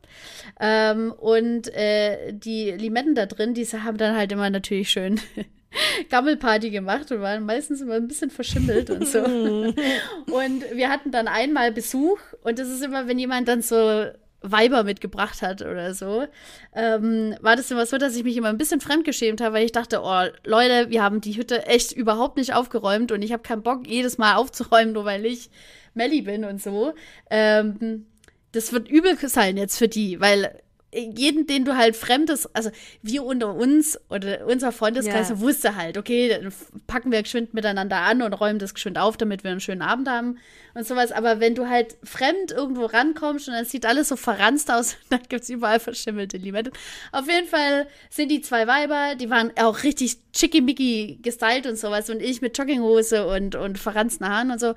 [0.60, 5.20] Ähm, und äh, die Limetten da drin, die haben dann halt immer natürlich schön
[6.10, 9.18] Gammelparty gemacht und waren meistens immer ein bisschen verschimmelt und so.
[9.24, 14.06] und wir hatten dann einmal Besuch und das ist immer, wenn jemand dann so
[14.52, 16.26] Weiber mitgebracht hat oder so,
[16.74, 19.72] ähm, war das immer so, dass ich mich immer ein bisschen fremdgeschämt habe, weil ich
[19.72, 23.62] dachte, oh, Leute, wir haben die Hütte echt überhaupt nicht aufgeräumt und ich habe keinen
[23.62, 25.50] Bock, jedes Mal aufzuräumen, nur weil ich
[25.94, 26.94] Melli bin und so.
[27.30, 28.06] Ähm,
[28.52, 30.62] das wird übel sein jetzt für die, weil
[30.94, 32.70] jeden, den du halt Fremdes, also
[33.02, 35.40] wir unter uns oder unser Freundeskreis ja.
[35.40, 36.52] wusste halt, okay, dann
[36.86, 40.08] packen wir geschwind miteinander an und räumen das geschwind auf, damit wir einen schönen Abend
[40.08, 40.38] haben
[40.74, 41.12] und sowas.
[41.12, 45.20] Aber wenn du halt fremd irgendwo rankommst und dann sieht alles so verranzt aus, dann
[45.28, 46.72] gibt es überall verschimmelte Limetten.
[47.12, 52.08] Auf jeden Fall sind die zwei Weiber, die waren auch richtig chickimicki gestylt und sowas
[52.10, 54.74] und ich mit Jogginghose und, und verranzten Haaren und so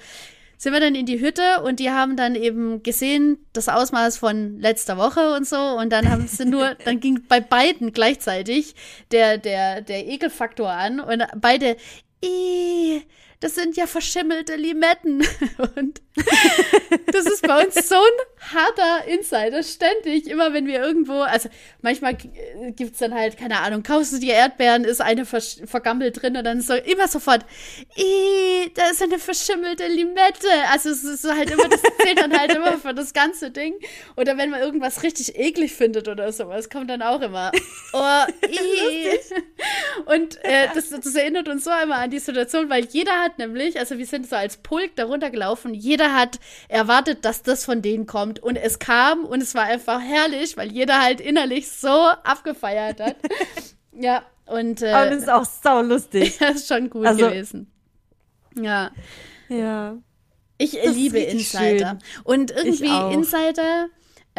[0.60, 4.60] sind wir dann in die Hütte und die haben dann eben gesehen, das Ausmaß von
[4.60, 5.56] letzter Woche und so.
[5.56, 8.76] Und dann haben sie nur, dann ging bei beiden gleichzeitig
[9.12, 11.78] der, der, der Ekelfaktor an und beide,
[13.40, 15.26] das sind ja verschimmelte Limetten.
[15.76, 16.02] Und
[17.12, 21.50] das ist bei uns so ein harter Insider, ständig, immer wenn wir irgendwo, also
[21.82, 26.36] manchmal gibt es dann halt, keine Ahnung, kaufst du die Erdbeeren, ist eine vergammelt drin
[26.36, 27.46] und dann ist so immer sofort,
[28.76, 30.48] da ist eine verschimmelte Limette.
[30.72, 33.76] Also es ist halt immer, das zählt dann halt immer für das ganze Ding.
[34.18, 37.52] Oder wenn man irgendwas richtig eklig findet oder sowas, kommt dann auch immer,
[37.94, 38.24] oh,
[40.06, 43.78] Und äh, das, das erinnert uns so einmal an die Situation, weil jeder hat nämlich,
[43.78, 48.06] also wir sind so als Pulk darunter gelaufen, jeder hat erwartet, dass das von denen
[48.06, 48.40] kommt.
[48.40, 53.18] Und es kam und es war einfach herrlich, weil jeder halt innerlich so abgefeiert hat.
[53.92, 54.82] ja, und.
[54.82, 56.38] Äh, Aber das ist auch sau lustig.
[56.40, 57.72] das ist schon gut also, gewesen.
[58.56, 58.92] Ja.
[59.48, 59.98] Ja.
[60.58, 61.90] Ich liebe Insider.
[61.90, 62.24] Schön.
[62.24, 63.88] Und irgendwie Insider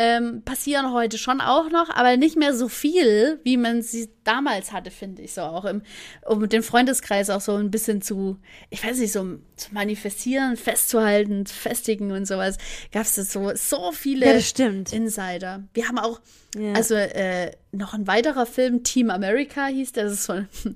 [0.02, 4.72] ähm, passieren heute schon auch noch, aber nicht mehr so viel, wie man sie damals
[4.72, 5.66] hatte, finde ich so auch.
[5.66, 5.82] Im,
[6.26, 8.38] um den Freundeskreis auch so ein bisschen zu,
[8.70, 12.56] ich weiß nicht, so zu manifestieren, festzuhalten, festigen und sowas,
[12.92, 14.90] gab es so, so viele Ja, das stimmt.
[14.94, 15.64] Insider.
[15.74, 16.20] Wir haben auch,
[16.56, 16.72] Ja.
[16.72, 20.48] also äh, noch ein weiterer Film, Team America hieß der, das ist so ein,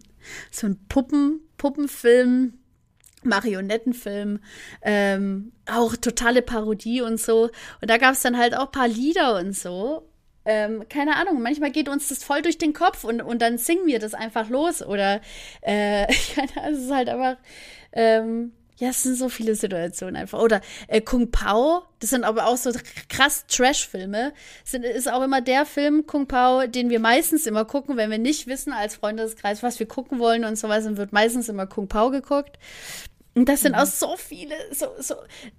[0.50, 2.58] so ein Puppen, Puppenfilm.
[3.26, 4.40] Marionettenfilm,
[4.82, 7.50] ähm, auch totale Parodie und so.
[7.80, 10.08] Und da gab es dann halt auch ein paar Lieder und so.
[10.46, 13.86] Ähm, keine Ahnung, manchmal geht uns das voll durch den Kopf und, und dann singen
[13.86, 14.82] wir das einfach los.
[14.82, 15.20] Oder
[15.62, 17.36] äh, keine Ahnung, es ist halt einfach,
[17.92, 20.40] ähm, ja, es sind so viele Situationen einfach.
[20.40, 22.72] Oder äh, Kung Pao, das sind aber auch so
[23.08, 24.32] krass Trash-Filme.
[24.64, 28.46] Ist auch immer der Film, Kung Pao, den wir meistens immer gucken, wenn wir nicht
[28.46, 32.10] wissen als Freundeskreis, was wir gucken wollen und sowas, dann wird meistens immer Kung Pao
[32.10, 32.58] geguckt.
[33.34, 35.16] Und das sind auch so viele, so, so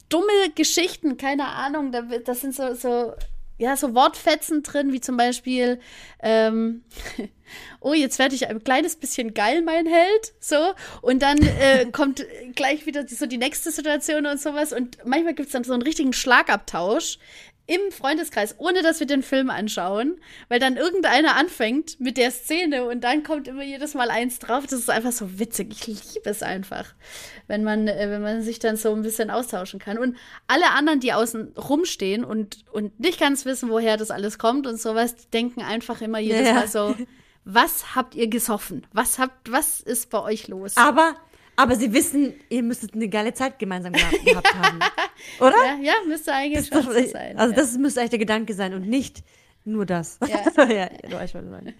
[0.08, 1.92] dumme Geschichten, keine Ahnung.
[1.92, 3.14] Da, das sind so, so,
[3.58, 5.80] ja, so Wortfetzen drin, wie zum Beispiel,
[6.22, 6.84] ähm,
[7.82, 10.74] oh, jetzt werde ich ein kleines bisschen geil, mein Held, so.
[11.02, 14.72] Und dann äh, kommt gleich wieder die, so die nächste Situation und sowas.
[14.72, 17.20] Und manchmal gibt es dann so einen richtigen Schlagabtausch
[17.68, 22.86] im Freundeskreis, ohne dass wir den Film anschauen, weil dann irgendeiner anfängt mit der Szene
[22.86, 24.66] und dann kommt immer jedes Mal eins drauf.
[24.66, 25.72] Das ist einfach so witzig.
[25.72, 26.94] Ich liebe es einfach,
[27.48, 29.98] wenn man, äh, wenn man sich dann so ein bisschen austauschen kann.
[29.98, 30.16] Und
[30.48, 34.80] alle anderen, die außen rumstehen und, und nicht ganz wissen, woher das alles kommt und
[34.80, 36.54] sowas, die denken einfach immer jedes Ja.
[36.54, 36.96] Mal so,
[37.46, 38.86] was habt ihr gesoffen?
[38.94, 40.78] Was habt, was ist bei euch los?
[40.78, 41.16] Aber,
[41.56, 44.80] aber sie wissen, ihr müsstet eine geile Zeit gemeinsam gehabt, gehabt haben.
[45.40, 45.56] Oder?
[45.56, 47.38] ja, ja, müsste eigentlich Das schon so sein.
[47.38, 47.60] also ja.
[47.60, 49.24] das müsste eigentlich der Gedanke sein und nicht
[49.64, 50.20] nur das.
[50.28, 50.66] Ja.
[50.70, 51.74] ja, du weißt, was ich meine.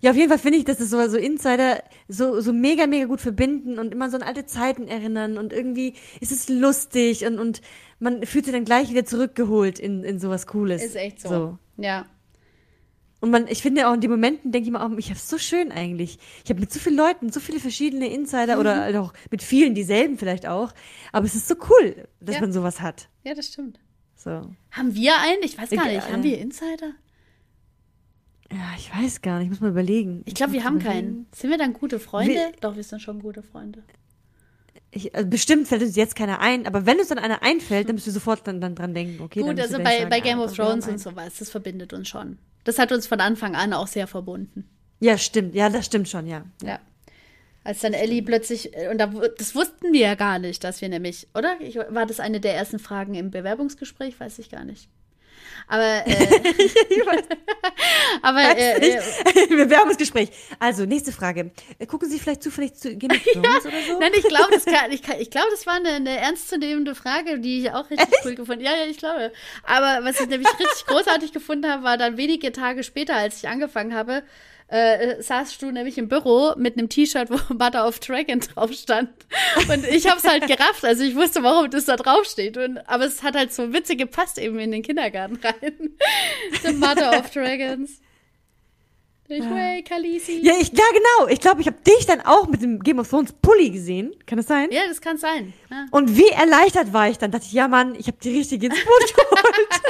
[0.00, 3.06] Ja, auf jeden Fall finde ich, dass es so, so Insider so, so mega, mega
[3.06, 7.38] gut verbinden und immer so an alte Zeiten erinnern und irgendwie ist es lustig und,
[7.38, 7.62] und
[8.00, 10.82] man fühlt sich dann gleich wieder zurückgeholt in, in sowas Cooles.
[10.82, 11.28] ist echt so.
[11.28, 11.58] so.
[11.76, 12.06] Ja.
[13.22, 15.38] Und man, ich finde auch in den Momenten denke ich mir auch, ich habe so
[15.38, 16.18] schön eigentlich.
[16.44, 18.80] Ich habe mit so vielen Leuten so viele verschiedene Insider oder Mhm.
[18.80, 20.72] halt auch mit vielen dieselben vielleicht auch.
[21.12, 22.40] Aber es ist so cool, dass Ja.
[22.40, 23.08] man sowas hat.
[23.22, 23.78] Ja, das stimmt.
[24.16, 24.30] So.
[24.72, 25.42] Haben wir einen?
[25.44, 26.08] Ich weiß gar Ich- nicht.
[26.08, 26.92] äh, Haben wir Insider?
[28.50, 30.22] Ja, ich weiß gar nicht, ich muss mal überlegen.
[30.26, 31.06] Ich glaube, wir haben überlegen.
[31.06, 31.26] keinen.
[31.34, 32.34] Sind wir dann gute Freunde?
[32.34, 33.82] Wir- Doch, wir sind schon gute Freunde.
[34.90, 37.94] Ich, also bestimmt fällt uns jetzt keiner ein, aber wenn uns dann einer einfällt, dann
[37.94, 39.22] müsst ihr sofort dann, dann dran denken.
[39.22, 41.48] Okay, Gut, also bei, gleich bei sagen, Game ah, of wir Thrones und sowas, das
[41.50, 42.38] verbindet uns schon.
[42.64, 44.68] Das hat uns von Anfang an auch sehr verbunden.
[45.00, 45.54] Ja, stimmt.
[45.54, 46.44] Ja, das stimmt schon, ja.
[46.62, 46.78] Ja.
[47.64, 50.88] Als dann Ellie plötzlich, äh, und da, das wussten wir ja gar nicht, dass wir
[50.88, 51.56] nämlich, oder?
[51.60, 54.18] Ich, war das eine der ersten Fragen im Bewerbungsgespräch?
[54.18, 54.88] Weiß ich gar nicht.
[55.68, 56.12] Aber, äh,
[58.22, 60.30] aber, äh, äh, Bewerbungsgespräch.
[60.58, 61.50] Also, nächste Frage.
[61.78, 63.98] Äh, Gucken Sie vielleicht zufällig zu Game of Thrones oder so?
[63.98, 67.38] Nein, ich glaube, das, kann- ich, kann- ich glaube, das war eine, eine ernstzunehmende Frage,
[67.40, 68.76] die ich auch richtig cool gefunden habe.
[68.76, 69.32] Ja, ja, ich glaube.
[69.64, 73.48] Aber was ich nämlich richtig großartig gefunden habe, war dann wenige Tage später, als ich
[73.48, 74.22] angefangen habe,
[74.68, 79.10] äh, saßt du nämlich im Büro mit einem T-Shirt, wo Butter of Dragon drauf stand.
[79.68, 80.84] Und ich habe es halt gerafft.
[80.84, 82.56] Also ich wusste, warum das da drauf steht.
[82.56, 85.96] Und, aber es hat halt so witzig gepasst eben in den Kindergarten rein.
[86.62, 88.00] The Mother of Dragons.
[89.28, 90.40] Ich, way, Khaleesi.
[90.42, 91.28] Ja, ich, ja, genau.
[91.30, 94.14] Ich glaube, ich habe dich dann auch mit dem Game of Thrones Pulli gesehen.
[94.26, 94.68] Kann das sein?
[94.70, 95.54] Ja, das kann sein.
[95.70, 95.86] Ja.
[95.90, 97.30] Und wie erleichtert war ich dann?
[97.30, 99.82] Dachte ich, ja, Mann, ich habe die richtige ins Boot geholt.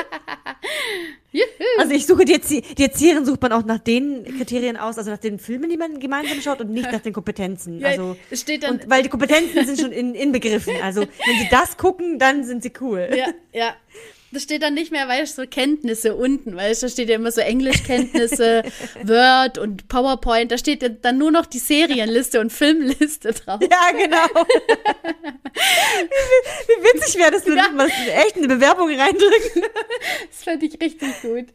[1.78, 5.10] Also ich suche die, Erzie die Erzieherin sucht man auch nach den Kriterien aus, also
[5.10, 7.80] nach den Filmen, die man gemeinsam schaut und nicht nach den Kompetenzen.
[7.80, 10.74] Ja, also es steht dann- und weil die Kompetenzen sind schon in, inbegriffen.
[10.82, 13.08] Also wenn sie das gucken, dann sind sie cool.
[13.16, 13.74] Ja, ja.
[14.32, 17.16] Das steht dann nicht mehr, weißt du, so Kenntnisse unten, weißt du, da steht ja
[17.16, 18.62] immer so Englischkenntnisse,
[19.04, 23.60] Word und PowerPoint, da steht dann nur noch die Serienliste und Filmliste drauf.
[23.62, 24.46] Ja, genau.
[24.46, 26.08] wie,
[26.68, 27.68] wie witzig wäre das, wenn Ja.
[27.74, 29.62] man echt eine Bewerbung reindrücken.
[30.30, 31.46] Das fand ich richtig gut.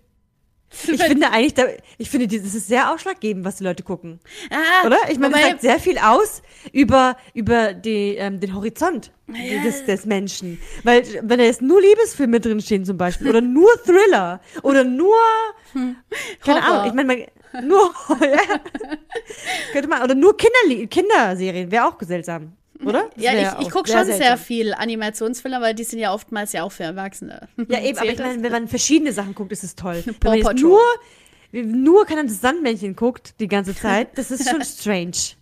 [0.70, 1.64] Ich finde eigentlich, da,
[1.98, 4.20] ich finde, das ist sehr ausschlaggebend, was die Leute gucken.
[4.50, 4.98] Ah, Oder?
[5.10, 6.42] Ich meine, das sagt sehr viel aus
[6.74, 10.60] über, über die, ähm, den Horizont des, des Menschen.
[10.84, 15.16] Weil, wenn da jetzt nur Liebesfilme drinstehen zum Beispiel, oder nur Thriller, oder nur,
[15.74, 16.82] keine Horror.
[16.82, 17.28] Ahnung, ich meine,
[17.64, 18.60] nur, ja,
[19.72, 23.10] könnte man, oder nur Kinderli Kinderserien, wäre auch seltsam, oder?
[23.16, 26.64] Das ja, ich, ich gucke schon sehr viel Animationsfilme, weil die sind ja oftmals ja
[26.64, 27.48] auch für Erwachsene.
[27.70, 30.04] Ja, eben, aber ich meine, wenn man verschiedene Sachen guckt, ist es toll.
[30.22, 30.82] Wenn man nur,
[31.52, 35.37] nur kann das Sandmännchen guckt die ganze Zeit, das ist schon strange.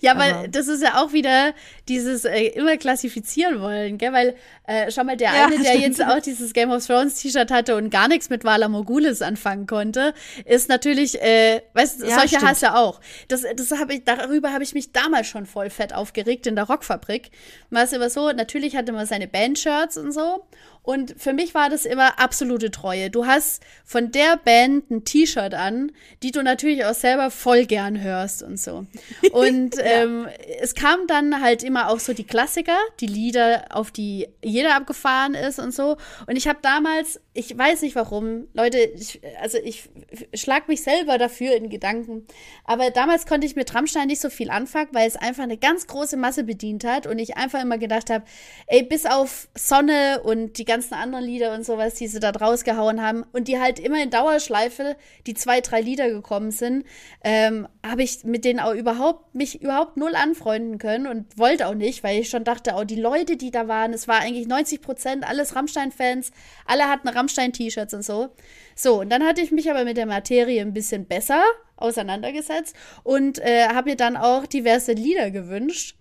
[0.00, 0.48] Ja, weil aber.
[0.48, 1.54] das ist ja auch wieder
[1.88, 4.12] dieses äh, immer klassifizieren wollen, gell?
[4.12, 4.36] Weil,
[4.66, 5.82] äh, schau mal, der ja, eine, der stimmt.
[5.82, 9.66] jetzt auch dieses Game of Thrones T-Shirt hatte und gar nichts mit Vala Mogulis anfangen
[9.66, 12.44] konnte, ist natürlich, äh, weißt du, ja, solche stimmt.
[12.44, 13.00] hast du auch.
[13.28, 16.64] Das, das habe ich, darüber habe ich mich damals schon voll fett aufgeregt in der
[16.64, 17.30] Rockfabrik.
[17.70, 20.44] War es immer so, natürlich hatte man seine Bandshirts und so.
[20.82, 23.08] Und für mich war das immer absolute Treue.
[23.08, 28.00] Du hast von der Band ein T-Shirt an, die du natürlich auch selber voll gern
[28.00, 28.86] hörst und so.
[29.32, 29.82] Und ja.
[29.84, 30.28] ähm,
[30.60, 35.34] es kam dann halt immer auch so die Klassiker, die Lieder, auf die jeder abgefahren
[35.34, 35.96] ist und so.
[36.26, 39.88] Und ich habe damals, ich weiß nicht warum, Leute, ich, also ich
[40.34, 42.26] schlag mich selber dafür in Gedanken.
[42.64, 45.86] Aber damals konnte ich mit Rammstein nicht so viel anfangen, weil es einfach eine ganz
[45.86, 48.24] große Masse bedient hat und ich einfach immer gedacht habe,
[48.66, 52.64] ey, bis auf Sonne und die ganzen anderen Lieder und sowas, die sie da draus
[52.64, 56.84] gehauen haben und die halt immer in Dauerschleife, die zwei, drei Lieder gekommen sind,
[57.24, 61.74] ähm, habe ich mit denen auch überhaupt, mich überhaupt null anfreunden können und wollte auch
[61.74, 64.82] nicht, weil ich schon dachte, oh, die Leute, die da waren, es war eigentlich 90
[64.82, 66.32] Prozent alles Rammstein-Fans,
[66.66, 68.28] alle hatten Rammstein-T-Shirts und so.
[68.74, 71.42] So, und dann hatte ich mich aber mit der Materie ein bisschen besser
[71.76, 75.96] auseinandergesetzt und äh, habe mir dann auch diverse Lieder gewünscht.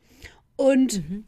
[0.58, 1.26] Und mhm.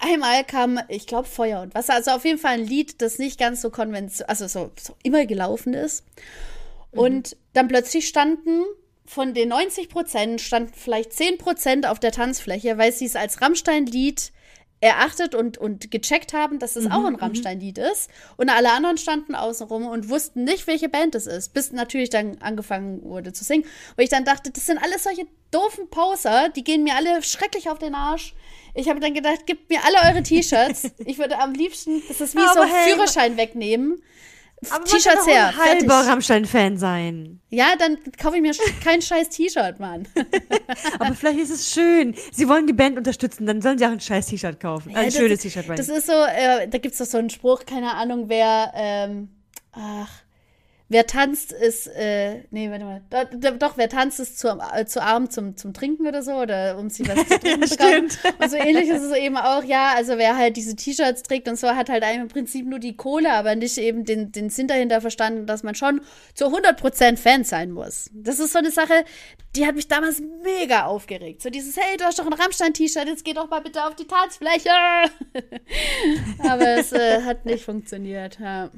[0.00, 1.94] Einmal kam, ich glaube, Feuer und Wasser.
[1.94, 5.26] Also auf jeden Fall ein Lied, das nicht ganz so konventionell, also so, so, immer
[5.26, 6.04] gelaufen ist.
[6.92, 6.98] Mhm.
[6.98, 8.64] Und dann plötzlich standen
[9.06, 13.40] von den 90 Prozent standen vielleicht 10 Prozent auf der Tanzfläche, weil sie es als
[13.40, 14.32] Rammstein-Lied
[14.80, 17.18] erachtet und, und gecheckt haben, dass es mhm, auch ein mhm.
[17.18, 18.10] Rammstein-Lied ist.
[18.36, 22.38] Und alle anderen standen außenrum und wussten nicht, welche Band es ist, bis natürlich dann
[22.40, 23.64] angefangen wurde zu singen.
[23.96, 27.70] Und ich dann dachte, das sind alles solche doofen Poser, die gehen mir alle schrecklich
[27.70, 28.34] auf den Arsch.
[28.74, 30.90] Ich habe dann gedacht, gebt mir alle eure T-Shirts.
[31.06, 34.02] Ich würde am liebsten, das ist wie Aber so hey, Führerschein wegnehmen.
[34.84, 35.56] T-Shirts her.
[35.56, 37.40] Halber Rammstein-Fan sein.
[37.50, 38.52] Ja, dann kaufe ich mir
[38.82, 40.06] kein scheiß T-Shirt, Mann.
[40.98, 42.14] Aber vielleicht ist es schön.
[42.32, 44.90] Sie wollen die Band unterstützen, dann sollen sie auch ein scheiß T-Shirt kaufen.
[44.90, 45.66] Ja, ein schönes T-Shirt.
[45.68, 49.28] Das ist so, äh, da gibt es doch so einen Spruch, keine Ahnung, wer, ähm,
[49.72, 50.10] ach,
[50.88, 53.02] Wer tanzt ist, äh, nee, warte mal.
[53.10, 56.78] Doch, doch wer tanzt ist zu, äh, zu arm zum, zum Trinken oder so, oder
[56.78, 58.34] um sich was zu trinken ja, kaufen.
[58.38, 61.58] Und so ähnlich ist es eben auch, ja, also wer halt diese T-Shirts trägt und
[61.58, 65.00] so, hat halt im Prinzip nur die Kohle, aber nicht eben den, den Sinn dahinter
[65.00, 66.02] verstanden, dass man schon
[66.34, 68.08] zu 100% Fan sein muss.
[68.12, 69.04] Das ist so eine Sache,
[69.56, 71.42] die hat mich damals mega aufgeregt.
[71.42, 74.06] So dieses, hey, du hast doch ein Rammstein-T-Shirt, jetzt geh doch mal bitte auf die
[74.06, 74.70] Tanzfläche.
[76.48, 78.70] aber es äh, hat nicht funktioniert, ja.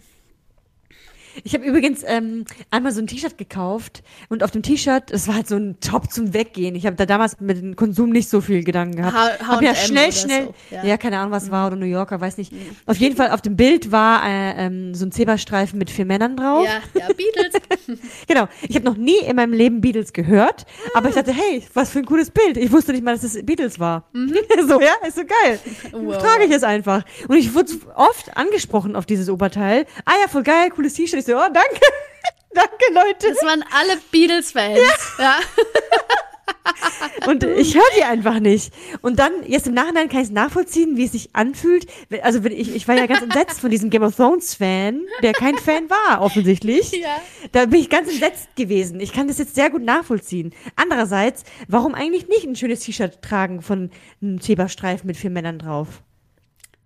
[1.45, 5.37] Ich habe übrigens ähm, einmal so ein T-Shirt gekauft und auf dem T-Shirt, das war
[5.37, 6.75] halt so ein Top zum Weggehen.
[6.75, 9.15] Ich habe da damals mit dem Konsum nicht so viel Gedanken gehabt.
[9.15, 10.77] H hab ja schnell, schnell, so.
[10.77, 10.85] ja.
[10.85, 10.97] ja.
[10.97, 11.51] keine Ahnung, was mhm.
[11.51, 12.53] war oder New Yorker, weiß nicht.
[12.53, 12.59] Mhm.
[12.87, 16.37] Auf jeden Fall auf dem Bild war äh, ähm, so ein Zebrastreifen mit vier Männern
[16.37, 16.65] drauf.
[16.65, 17.55] Ja, ja, Beatles.
[18.27, 18.49] genau.
[18.69, 20.99] Ich habe noch nie in meinem Leben Beatles gehört, ah.
[20.99, 22.57] aber ich dachte, hey, was für ein cooles Bild.
[22.57, 24.09] Ich wusste nicht mal, dass es Beatles war.
[24.13, 24.35] Mhm.
[24.69, 25.59] so, ja, ist so geil.
[26.09, 26.19] Wow.
[26.19, 27.05] Trage ich es einfach.
[27.27, 29.87] Und ich wurde oft angesprochen auf dieses Oberteil.
[30.05, 31.81] Ah ja, voll geil, cooles T-Shirt so, oh, danke.
[32.55, 33.35] danke, Leute.
[33.35, 34.79] Das waren alle Beatles-Fans.
[35.19, 35.25] Ja.
[35.25, 35.41] ja.
[37.27, 38.73] Und ich höre die einfach nicht.
[39.03, 41.87] Und dann, jetzt im Nachhinein kann ich es nachvollziehen, wie es sich anfühlt.
[42.23, 45.91] Also ich, ich war ja ganz entsetzt von diesem Game of Thrones-Fan, der kein Fan
[45.91, 46.93] war, offensichtlich.
[46.93, 47.21] Ja.
[47.53, 49.01] Da bin ich ganz entsetzt gewesen.
[49.01, 50.55] Ich kann das jetzt sehr gut nachvollziehen.
[50.77, 53.91] Andererseits, warum eigentlich nicht ein schönes T-Shirt tragen von
[54.23, 56.03] einem Zebrastreifen mit vier Männern drauf?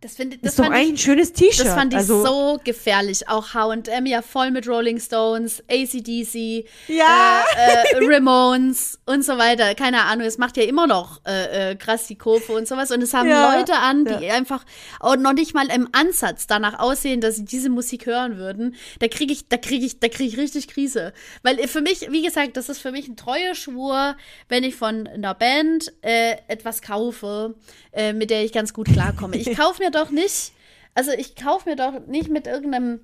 [0.02, 1.64] Das, find, das ist doch eigentlich ich, ein schönes T-Shirt.
[1.64, 3.28] Das fand ich also, so gefährlich.
[3.28, 7.44] Auch H&M ja voll mit Rolling Stones, ACDC, ja.
[7.56, 9.76] äh, äh, Ramones und so weiter.
[9.76, 12.90] Keine Ahnung, es macht ja immer noch äh, äh, krass die Kurve und sowas.
[12.90, 13.56] Und es haben ja.
[13.56, 14.34] Leute an, die ja.
[14.34, 14.64] einfach
[14.98, 18.74] auch noch nicht mal im Ansatz danach aussehen, dass sie diese Musik hören würden.
[18.98, 21.12] Da kriege ich, da kriege ich, da kriege ich richtig Krise.
[21.44, 24.16] Weil für mich, wie gesagt, das ist für mich ein treuer Schwur,
[24.48, 27.54] wenn ich von einer Band äh, etwas kaufe,
[27.92, 29.36] äh, mit der ich ganz gut klarkomme.
[29.36, 30.52] Ich kaufe mir doch nicht,
[30.94, 33.00] also ich kaufe mir doch nicht mit irgendeinem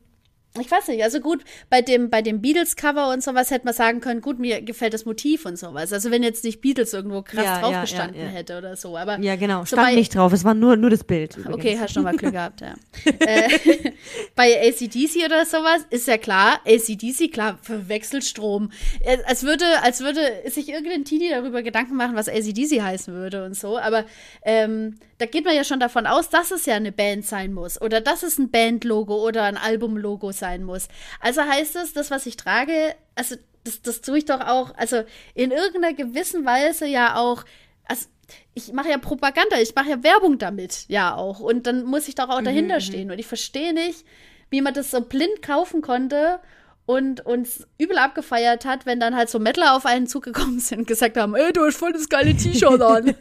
[0.61, 4.01] ich weiß nicht, also gut, bei dem, bei dem Beatles-Cover und sowas hätte man sagen
[4.01, 5.93] können, gut, mir gefällt das Motiv und sowas.
[5.93, 8.97] Also wenn jetzt nicht Beatles irgendwo krass ja, drauf ja, gestanden ja, hätte oder so.
[8.97, 11.37] Aber ja, genau, so stand bei, nicht drauf, es war nur, nur das Bild.
[11.37, 11.55] Übrigens.
[11.55, 12.75] Okay, hast du nochmal Glück gehabt, ja.
[13.05, 13.49] äh,
[14.35, 18.73] bei ACDC oder sowas ist ja klar, ACDC, klar, für Wechselstrom.
[19.01, 23.45] Äh, als würde, als würde sich irgendein Teenie darüber Gedanken machen, was ACDC heißen würde
[23.45, 23.79] und so.
[23.79, 24.05] Aber
[24.43, 27.81] ähm, da geht man ja schon davon aus, dass es ja eine Band sein muss
[27.81, 30.89] oder dass es ein Bandlogo oder ein Albumlogo sein muss.
[31.21, 35.03] Also heißt es, das, was ich trage, also das, das tue ich doch auch, also
[35.35, 37.45] in irgendeiner gewissen Weise ja auch,
[37.85, 38.07] also
[38.55, 41.41] ich mache ja Propaganda, ich mache ja Werbung damit, ja auch.
[41.41, 42.87] Und dann muss ich doch auch dahinter mhm, mhm.
[42.87, 43.11] stehen.
[43.11, 44.05] Und ich verstehe nicht,
[44.51, 46.41] wie man das so blind kaufen konnte
[46.89, 50.87] und uns übel abgefeiert hat, wenn dann halt so Mettler auf einen zugekommen sind und
[50.87, 53.09] gesagt haben, ey, du hast voll das geile T-Shirt an.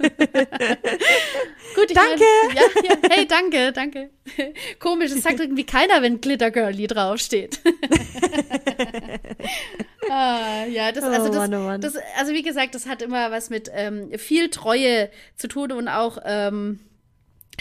[1.78, 2.24] Gut, ich danke.
[2.48, 4.10] Mein, ja, ja, hey, danke, danke.
[4.80, 7.60] Komisch, das sagt irgendwie keiner, wenn Glitter Girlie draufsteht.
[10.10, 11.82] ah, ja, das, also, oh, das, Mann, oh Mann.
[11.82, 15.88] das, also wie gesagt, das hat immer was mit ähm, viel Treue zu tun und
[15.88, 16.80] auch ähm,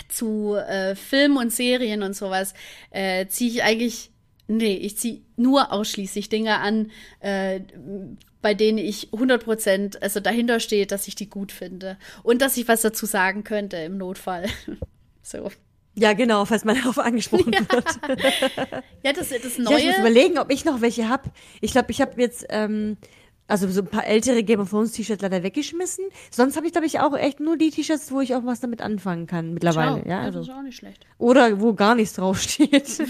[0.08, 2.54] zu äh, Filmen und Serien und sowas
[2.92, 4.12] äh, ziehe ich eigentlich
[4.48, 7.62] Nee, ich ziehe nur ausschließlich Dinge an, äh,
[8.46, 11.98] bei denen ich 100% also dahinter stehe, dass ich die gut finde.
[12.22, 14.46] Und dass ich was dazu sagen könnte im Notfall.
[15.24, 15.50] so.
[15.96, 17.58] Ja, genau, falls man darauf angesprochen ja.
[17.68, 17.86] wird.
[19.02, 19.72] ja, das, das Neue.
[19.72, 21.24] Ja, ich muss überlegen, ob ich noch welche habe.
[21.60, 22.98] Ich glaube, ich habe jetzt ähm,
[23.48, 26.04] also so ein paar ältere Game of Thrones T-Shirts leider weggeschmissen.
[26.30, 28.80] Sonst habe ich, glaube ich, auch echt nur die T-Shirts, wo ich auch was damit
[28.80, 30.02] anfangen kann mittlerweile.
[30.04, 30.38] Schau, ja, also.
[30.38, 31.04] das ist auch nicht schlecht.
[31.18, 33.02] Oder wo gar nichts draufsteht.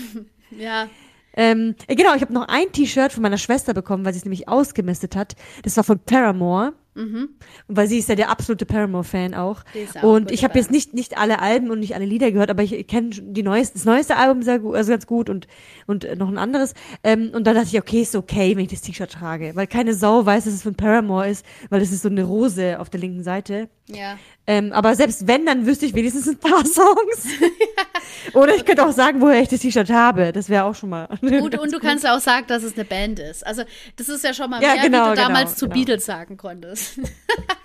[0.51, 0.88] ja.
[1.37, 4.49] Ähm, genau, ich habe noch ein T-Shirt von meiner Schwester bekommen, weil sie es nämlich
[4.49, 5.37] ausgemistet hat.
[5.62, 6.72] Das war von Paramore.
[6.96, 7.29] Mhm.
[7.68, 9.62] Weil sie ist ja der absolute Paramore-Fan auch.
[9.96, 10.03] auch.
[10.03, 12.87] Und ich habe jetzt nicht, nicht alle Alben und nicht alle Lieder gehört, aber ich
[12.87, 15.46] kenne die neueste, das neueste Album sehr gut, also ganz gut und,
[15.87, 16.72] und noch ein anderes.
[17.05, 19.53] Ähm, und dann dachte ich, okay, ist okay, wenn ich das T-Shirt trage.
[19.55, 22.81] Weil keine Sau weiß, dass es von Paramore ist, weil es ist so eine Rose
[22.81, 23.68] auf der linken Seite.
[23.88, 24.18] Ja.
[24.46, 27.27] Ähm, aber selbst wenn, dann wüsste ich wenigstens ein paar Songs.
[28.37, 30.31] Oder ich könnte auch sagen, woher ich das T-Shirt habe.
[30.31, 31.09] Das wäre auch schon mal.
[31.22, 33.46] Gut, und du kannst auch sagen, dass es eine Band ist.
[33.46, 33.62] Also,
[33.96, 35.68] das ist ja schon mal ja, mehr, genau, wie du genau, damals genau, zu.
[35.68, 37.01] Beatles sagen konntest.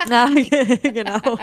[0.08, 0.28] Ja,
[0.82, 1.38] genau.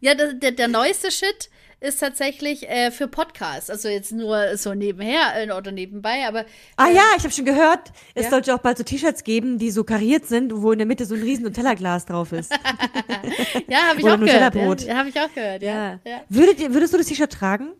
[0.00, 3.68] Ja, der, der, der neueste Shit ist tatsächlich äh, für Podcasts.
[3.68, 6.40] Also jetzt nur so nebenher äh, oder nebenbei, aber.
[6.40, 6.44] Äh,
[6.76, 8.30] ah ja, ich habe schon gehört, es ja?
[8.30, 11.14] sollte auch bald so T-Shirts geben, die so kariert sind, wo in der Mitte so
[11.14, 12.52] ein riesen Nutella-Glas drauf ist.
[13.68, 14.82] ja, habe ich, auch gehört.
[14.82, 15.62] Ja, habe ich auch gehört.
[15.62, 15.98] Ja.
[16.04, 16.20] ja.
[16.28, 17.72] Würdet, würdest du das T-Shirt tragen?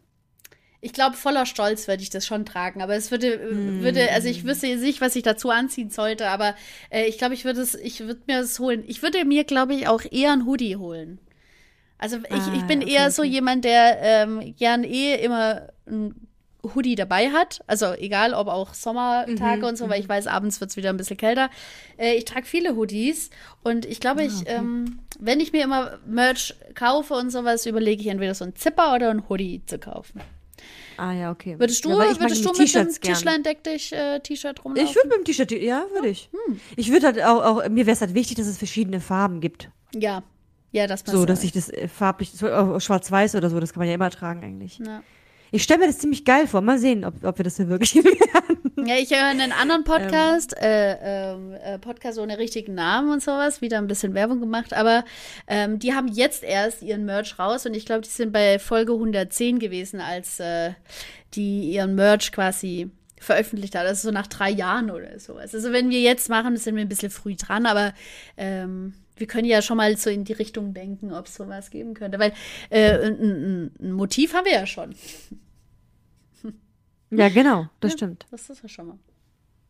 [0.81, 2.83] Ich glaube, voller Stolz würde ich das schon tragen.
[2.83, 3.83] Aber es würde, mm.
[3.83, 6.55] würde, also ich wüsste nicht, was ich dazu anziehen sollte, aber
[6.91, 8.85] äh, ich glaube, ich würde es, ich würde mir das holen.
[8.87, 11.19] Ich würde mir, glaube ich, auch eher ein Hoodie holen.
[11.99, 13.13] Also ich, ah, ich bin okay, eher okay.
[13.13, 16.15] so jemand, der ähm, gern eh immer ein
[16.75, 17.61] Hoodie dabei hat.
[17.67, 20.13] Also egal, ob auch Sommertage mhm, und so, weil ich mhm.
[20.13, 21.51] weiß, abends wird es wieder ein bisschen kälter.
[21.97, 23.31] Äh, ich trage viele Hoodies
[23.63, 28.03] und ich glaube, ah, ich, ähm, wenn ich mir immer Merch kaufe und sowas, überlege
[28.03, 30.21] ich entweder so ein Zipper oder ein Hoodie zu kaufen.
[30.97, 31.59] Ah ja, okay.
[31.59, 34.89] Würdest du, ja, würdest du mit dem Tischlein deck dich äh, T-Shirt rumlaufen?
[34.89, 36.31] Ich würde mit dem T-Shirt, ja, würde ich.
[36.33, 36.61] Hm.
[36.77, 39.71] Ich würde halt auch, auch mir wäre es halt wichtig, dass es verschiedene Farben gibt.
[39.95, 40.23] Ja,
[40.73, 43.95] ja, das So, dass ich das äh, farblich, schwarz-weiß oder so, das kann man ja
[43.95, 44.79] immer tragen eigentlich.
[44.79, 45.03] Ja.
[45.51, 46.61] Ich stelle mir das ziemlich geil vor.
[46.61, 48.56] Mal sehen, ob, ob wir das hier wirklich werden.
[48.89, 50.63] Ja, ich höre einen anderen Podcast, ähm.
[50.63, 55.05] Äh, ähm, äh, Podcast ohne richtigen Namen und sowas, wieder ein bisschen Werbung gemacht, aber
[55.49, 58.93] ähm, die haben jetzt erst ihren Merch raus und ich glaube, die sind bei Folge
[58.93, 60.73] 110 gewesen, als äh,
[61.35, 63.87] die ihren Merch quasi veröffentlicht hat.
[63.87, 65.53] Also so nach drei Jahren oder sowas.
[65.53, 67.93] Also wenn wir jetzt machen, sind wir ein bisschen früh dran, aber
[68.37, 71.95] ähm, wir können ja schon mal so in die Richtung denken, ob es sowas geben
[71.95, 72.19] könnte.
[72.19, 72.33] Weil
[72.71, 74.95] äh, ein, ein, Motiv haben wir ja schon.
[77.11, 78.27] Ja, genau, das ja, stimmt.
[78.31, 78.99] Das ist ja schon mal.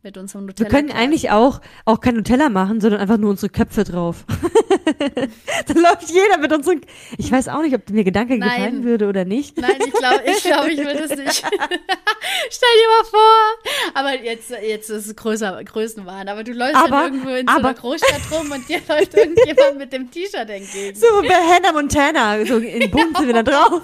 [0.03, 0.69] Mit unserem Nutella.
[0.69, 4.25] Wir können eigentlich auch, auch kein Nutella machen, sondern einfach nur unsere Köpfe drauf.
[5.67, 6.81] Dann läuft jeder mit unseren.
[7.17, 8.49] Ich weiß auch nicht, ob mir Gedanke Nein.
[8.49, 9.57] gefallen würde oder nicht.
[9.57, 11.43] Nein, ich glaube, ich, glaub, ich würde es nicht.
[12.49, 13.95] Stell dir mal vor.
[13.95, 16.29] Aber jetzt, jetzt ist es größer, Größenwahn.
[16.29, 19.13] Aber du läufst aber, dann irgendwo in aber, so einer Großstadt rum und dir läuft
[19.15, 20.95] irgendjemand mit dem T-Shirt entgegen.
[20.95, 23.81] So bei Hannah Montana, so in Bunt sind wir da drauf.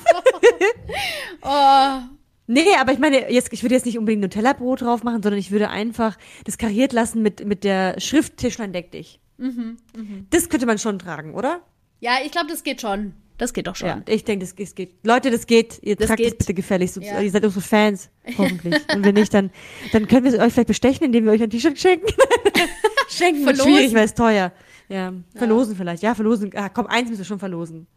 [1.42, 2.23] oh.
[2.48, 5.52] Nee, aber ich meine, jetzt, ich würde jetzt nicht unbedingt Nutella-Brot drauf machen, sondern ich
[5.52, 9.20] würde einfach das kariert lassen mit, mit der Schrift Tischlein deck dich.
[9.38, 10.04] Mhm, mh.
[10.30, 11.62] Das könnte man schon tragen, oder?
[12.00, 13.14] Ja, ich glaube, das geht schon.
[13.38, 13.88] Das geht doch schon.
[13.88, 14.96] Ja, ich denke, das, das, geht.
[15.04, 15.80] Leute, das geht.
[15.82, 16.32] Ihr das tragt geht.
[16.32, 16.98] das bitte gefälligst.
[16.98, 17.20] Ja.
[17.20, 18.76] Ihr seid unsere Fans, hoffentlich.
[18.94, 19.50] Und wenn nicht, dann,
[19.92, 22.08] dann können wir euch vielleicht bestechen, indem wir euch ein T-Shirt schenken.
[23.10, 24.52] schenken wird schwierig, weil es teuer.
[24.90, 25.78] Ja, verlosen ja.
[25.78, 26.04] vielleicht.
[26.04, 26.52] Ja, verlosen.
[26.56, 27.88] Ah, komm, eins müssen wir schon verlosen.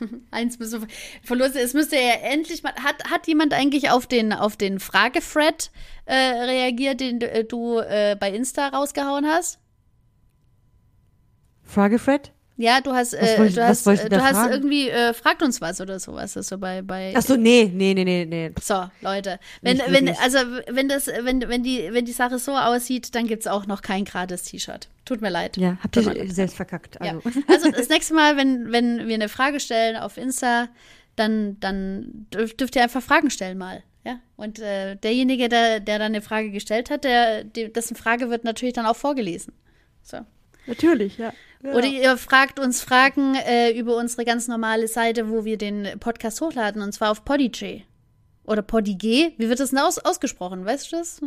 [0.30, 0.86] Eins müsste
[1.22, 1.56] verlosen.
[1.56, 2.74] Es müsste ja endlich mal.
[2.74, 5.70] Hat, hat jemand eigentlich auf den, auf den Fragefred
[6.06, 9.58] äh, reagiert, den äh, du äh, bei Insta rausgehauen hast?
[11.62, 12.32] Fragefred?
[12.60, 16.36] Ja, du hast, äh, du hast, du hast irgendwie, äh, fragt uns was oder sowas.
[16.36, 17.14] Also bei, bei.
[17.16, 18.52] Ach so, nee, nee, nee, nee, nee.
[18.60, 19.40] So, Leute.
[19.62, 23.40] Wenn, wenn, also, wenn das, wenn, wenn die, wenn die Sache so aussieht, dann gibt
[23.40, 24.88] es auch noch kein gratis T-Shirt.
[25.06, 25.56] Tut mir leid.
[25.56, 27.00] Ja, habt ihr selbst verkackt.
[27.00, 27.22] Also.
[27.24, 27.42] Ja.
[27.48, 30.68] also das nächste Mal, wenn, wenn wir eine Frage stellen auf Insta,
[31.16, 33.82] dann, dann dürft, dürft ihr einfach Fragen stellen mal.
[34.04, 38.44] Ja, und äh, derjenige, der, der dann eine Frage gestellt hat, der, dessen Frage wird
[38.44, 39.54] natürlich dann auch vorgelesen.
[40.02, 40.18] So.
[40.66, 41.32] Natürlich, ja.
[41.62, 41.72] Ja.
[41.74, 46.40] Oder ihr fragt uns Fragen äh, über unsere ganz normale Seite, wo wir den Podcast
[46.40, 47.84] hochladen, und zwar auf Podigy.
[48.44, 49.32] Oder Podigé.
[49.36, 50.64] Wie wird das denn aus, ausgesprochen?
[50.64, 51.20] Weißt du das?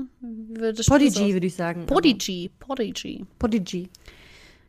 [0.76, 1.86] Das Podigy, aus- würde ich sagen.
[1.86, 2.50] Podigy.
[2.60, 3.18] Podigy.
[3.20, 3.90] aber- Podigy.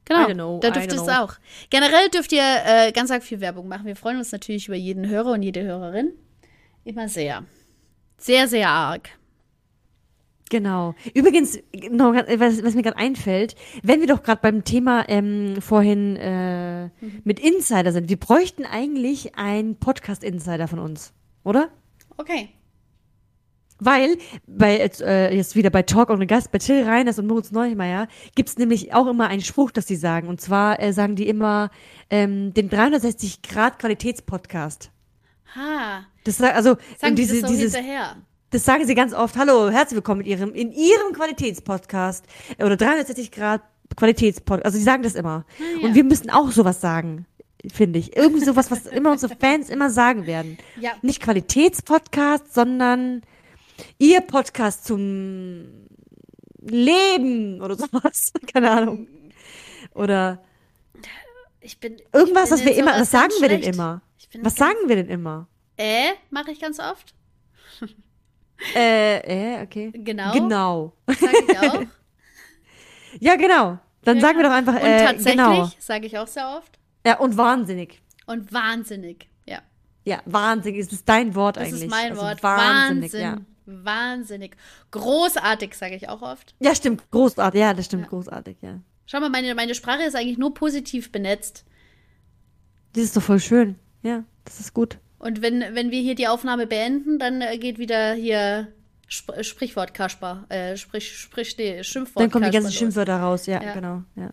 [0.06, 1.34] Genau, know, da dürft ihr es auch.
[1.70, 3.86] Generell dürft ihr äh, ganz arg viel Werbung machen.
[3.86, 6.12] Wir freuen uns natürlich über jeden Hörer und jede Hörerin.
[6.84, 7.44] Immer sehr.
[8.18, 9.08] Sehr, sehr arg.
[10.50, 10.94] Genau.
[11.14, 11.58] Übrigens,
[11.90, 16.90] noch, was, was mir gerade einfällt, wenn wir doch gerade beim Thema ähm, vorhin äh,
[17.24, 21.12] mit Insider sind, wir bräuchten eigentlich einen Podcast-Insider von uns,
[21.44, 21.70] oder?
[22.16, 22.50] Okay.
[23.80, 27.50] Weil bei jetzt, äh, jetzt wieder bei Talk ohne Gast, bei Till Reiners und Moritz
[27.50, 30.28] Neumeier gibt's nämlich auch immer einen Spruch, das sie sagen.
[30.28, 31.70] Und zwar äh, sagen die immer
[32.08, 34.90] ähm, den 360 Grad Qualitätspodcast.
[35.56, 36.06] Ha.
[36.24, 38.16] Das also Sagen die das so dieses, hinterher.
[38.54, 39.36] Das sagen sie ganz oft.
[39.36, 42.24] Hallo, herzlich willkommen in ihrem in ihrem Qualitätspodcast
[42.56, 43.62] äh, oder 360 Grad
[43.96, 44.64] Qualitätspodcast.
[44.64, 45.44] Also sie sagen das immer.
[45.58, 45.88] Ja.
[45.88, 47.26] Und wir müssen auch sowas sagen,
[47.72, 48.16] finde ich.
[48.16, 50.56] Irgendwie sowas, was immer unsere Fans immer sagen werden.
[50.80, 50.92] Ja.
[51.02, 53.22] Nicht Qualitätspodcast, sondern
[53.98, 55.88] ihr Podcast zum
[56.60, 58.32] Leben oder sowas.
[58.52, 59.08] Keine Ahnung.
[59.94, 60.44] Oder
[61.60, 61.96] Ich bin.
[62.12, 64.00] irgendwas, ich bin was wir immer, was sagen wir denn immer?
[64.42, 65.48] Was sagen wir denn immer?
[65.76, 67.14] Äh, mache ich ganz oft.
[68.74, 69.90] Äh, äh, okay.
[69.94, 70.32] Genau.
[70.32, 70.92] Genau.
[71.08, 71.82] Sage ich auch.
[73.20, 73.78] Ja, genau.
[74.02, 75.70] Dann Ja, sagen wir doch einfach, Und äh, tatsächlich, genau.
[75.78, 76.78] sage ich auch sehr oft.
[77.06, 78.02] Ja, und wahnsinnig.
[78.26, 79.28] Und wahnsinnig.
[79.46, 79.60] Ja.
[80.04, 81.84] Ja, wahnsinnig ist es dein Wort Das eigentlich.
[81.84, 82.42] ist mein also Wort.
[82.42, 83.20] Wahnsinnig, Wahnsinn.
[83.20, 83.38] ja.
[83.66, 84.56] Wahnsinnig.
[84.90, 86.54] Großartig, sage ich auch oft.
[86.58, 87.60] Ja, stimmt, großartig.
[87.60, 88.08] Ja, das stimmt, Ja.
[88.08, 88.80] großartig, ja.
[89.06, 91.64] Schau mal, meine, meine Sprache ist eigentlich nur positiv benetzt.
[92.94, 93.76] Das ist doch voll schön.
[94.02, 94.98] Ja, das ist gut.
[95.18, 98.68] Und wenn, wenn wir hier die Aufnahme beenden, dann äh, geht wieder hier
[99.08, 100.44] Sp äh, Sprichwort Kasper.
[100.48, 102.72] Äh, sprich, sprich, nee, Schimpfwort Dann kommen die ganzen.
[102.72, 103.46] Schimpfwörter raus.
[103.46, 103.74] Ja, Ja.
[103.74, 104.02] genau.
[104.16, 104.30] Ja.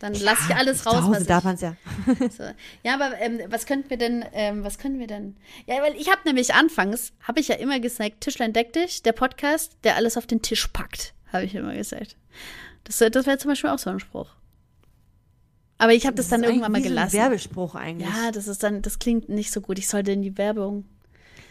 [0.00, 1.76] Dann lasse ich alles Zu raus, Hause was darf man es ja.
[2.30, 2.42] So.
[2.82, 5.36] Ja, aber ähm, was könnten wir denn, ähm, was können wir denn?
[5.66, 9.12] Ja, weil ich habe nämlich anfangs, habe ich ja immer gesagt, Tischlein deck dich, der
[9.12, 12.16] Podcast, der alles auf den Tisch packt, habe ich immer gesagt.
[12.82, 14.28] Das, das wäre zum Beispiel auch so ein Spruch.
[15.78, 17.10] Aber ich habe das, dann ist irgendwann mal gelassen.
[17.10, 18.08] So ein Werbespruch eigentlich.
[18.08, 19.78] ja, das ist dann, das klingt nicht so gut.
[19.78, 20.84] Ich sollte in die Werbung.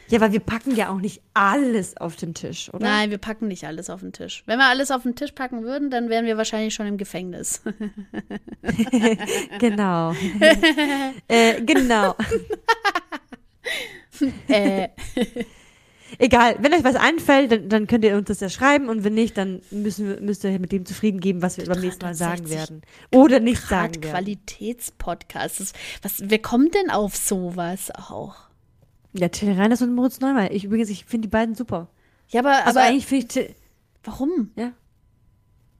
[0.10, 2.86] ja, weil wir packen ja auch nicht alles auf den Tisch, oder?
[2.86, 4.44] Nein, wir packen nicht alles auf den Tisch.
[4.46, 7.62] Wenn wir alles auf den Tisch packen würden, dann wären wir wahrscheinlich schon im Gefängnis.
[9.60, 10.14] Genau.
[11.28, 12.16] äh, genau.
[14.48, 14.90] äh,
[16.20, 19.14] Egal, wenn euch was einfällt, dann, dann könnt ihr uns das ja schreiben und wenn
[19.14, 22.14] nicht, dann müssen wir, müsst ihr mit dem zufrieden geben, was wir beim nächsten Mal
[22.16, 22.82] sagen 360 werden.
[23.14, 24.12] Oder nicht Grad sagen werden.
[24.12, 25.74] Qualitätspodcast.
[26.02, 28.36] Was, wer kommt denn auf sowas auch?
[29.14, 30.50] Ja, Till Reiners und Moritz Neumann.
[30.52, 31.90] Ich übrigens, ich finde die beiden super.
[32.30, 33.56] Ja, aber, Also aber eigentlich finde ich,
[34.04, 34.52] warum?
[34.56, 34.74] ja,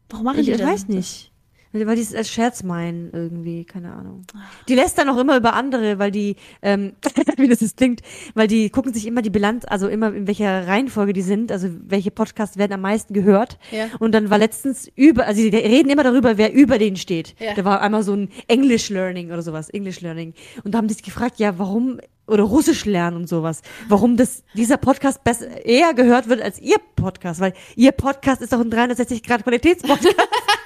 [0.10, 0.68] Warum machen ich, die ich das?
[0.70, 1.32] weiß nicht.
[1.74, 4.26] Weil die es als Scherz meinen irgendwie, keine Ahnung.
[4.68, 6.94] Die lässt dann auch immer über andere, weil die, ähm,
[7.38, 8.02] wie das jetzt klingt,
[8.36, 11.70] weil die gucken sich immer die Bilanz, also immer in welcher Reihenfolge die sind, also
[11.88, 13.58] welche Podcasts werden am meisten gehört.
[13.72, 13.88] Ja.
[13.98, 17.36] Und dann war letztens über, also die reden immer darüber, wer über denen steht.
[17.40, 17.56] Ja.
[17.56, 20.34] Da war einmal so ein English Learning oder sowas, English Learning.
[20.64, 24.44] Und da haben die sich gefragt, ja, warum, oder Russisch lernen und sowas, warum das,
[24.54, 28.70] dieser Podcast besser, eher gehört wird als ihr Podcast, weil ihr Podcast ist doch ein
[28.70, 30.16] 360 Grad Qualitätspodcast.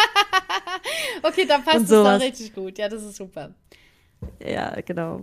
[1.22, 2.78] Okay, dann passt es doch richtig gut.
[2.78, 3.53] Ja, das ist super.
[4.45, 5.22] Ja, genau.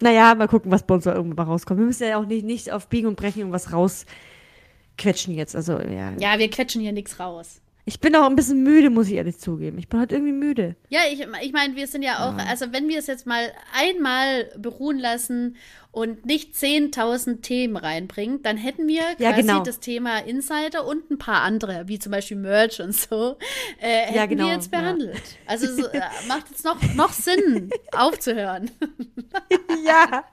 [0.00, 1.80] Naja, mal gucken, was bei uns da irgendwann mal rauskommt.
[1.80, 5.56] Wir müssen ja auch nicht, nicht auf Biegen und Brechen irgendwas rausquetschen jetzt.
[5.56, 6.12] Also, ja.
[6.18, 7.60] Ja, wir quetschen hier nichts raus.
[7.88, 9.78] Ich bin auch ein bisschen müde, muss ich ehrlich zugeben.
[9.78, 10.74] Ich bin halt irgendwie müde.
[10.88, 14.50] Ja, ich, ich meine, wir sind ja auch, also wenn wir es jetzt mal einmal
[14.58, 15.56] beruhen lassen
[15.96, 19.62] und nicht 10.000 Themen reinbringen, dann hätten wir Ja, quasi genau.
[19.62, 23.38] das Thema Insider und ein paar andere, wie zum Beispiel Merch und so,
[23.80, 24.78] äh, hätten Ja, genau, wir jetzt ja.
[24.78, 25.22] behandelt.
[25.46, 28.70] Also so, äh, macht jetzt noch, noch Sinn, aufzuhören.
[29.86, 30.24] Ja.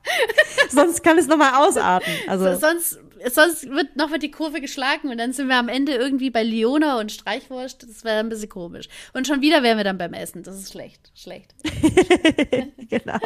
[0.69, 2.11] Sonst kann es nochmal ausarten.
[2.27, 2.99] Also, Sonst,
[3.33, 6.43] sonst wird noch mal die Kurve geschlagen und dann sind wir am Ende irgendwie bei
[6.43, 7.83] Leona und Streichwurst.
[7.83, 8.89] Das wäre ein bisschen komisch.
[9.13, 10.43] Und schon wieder wären wir dann beim Essen.
[10.43, 11.09] Das ist schlecht.
[11.15, 11.55] Schlecht.
[12.89, 13.19] genau.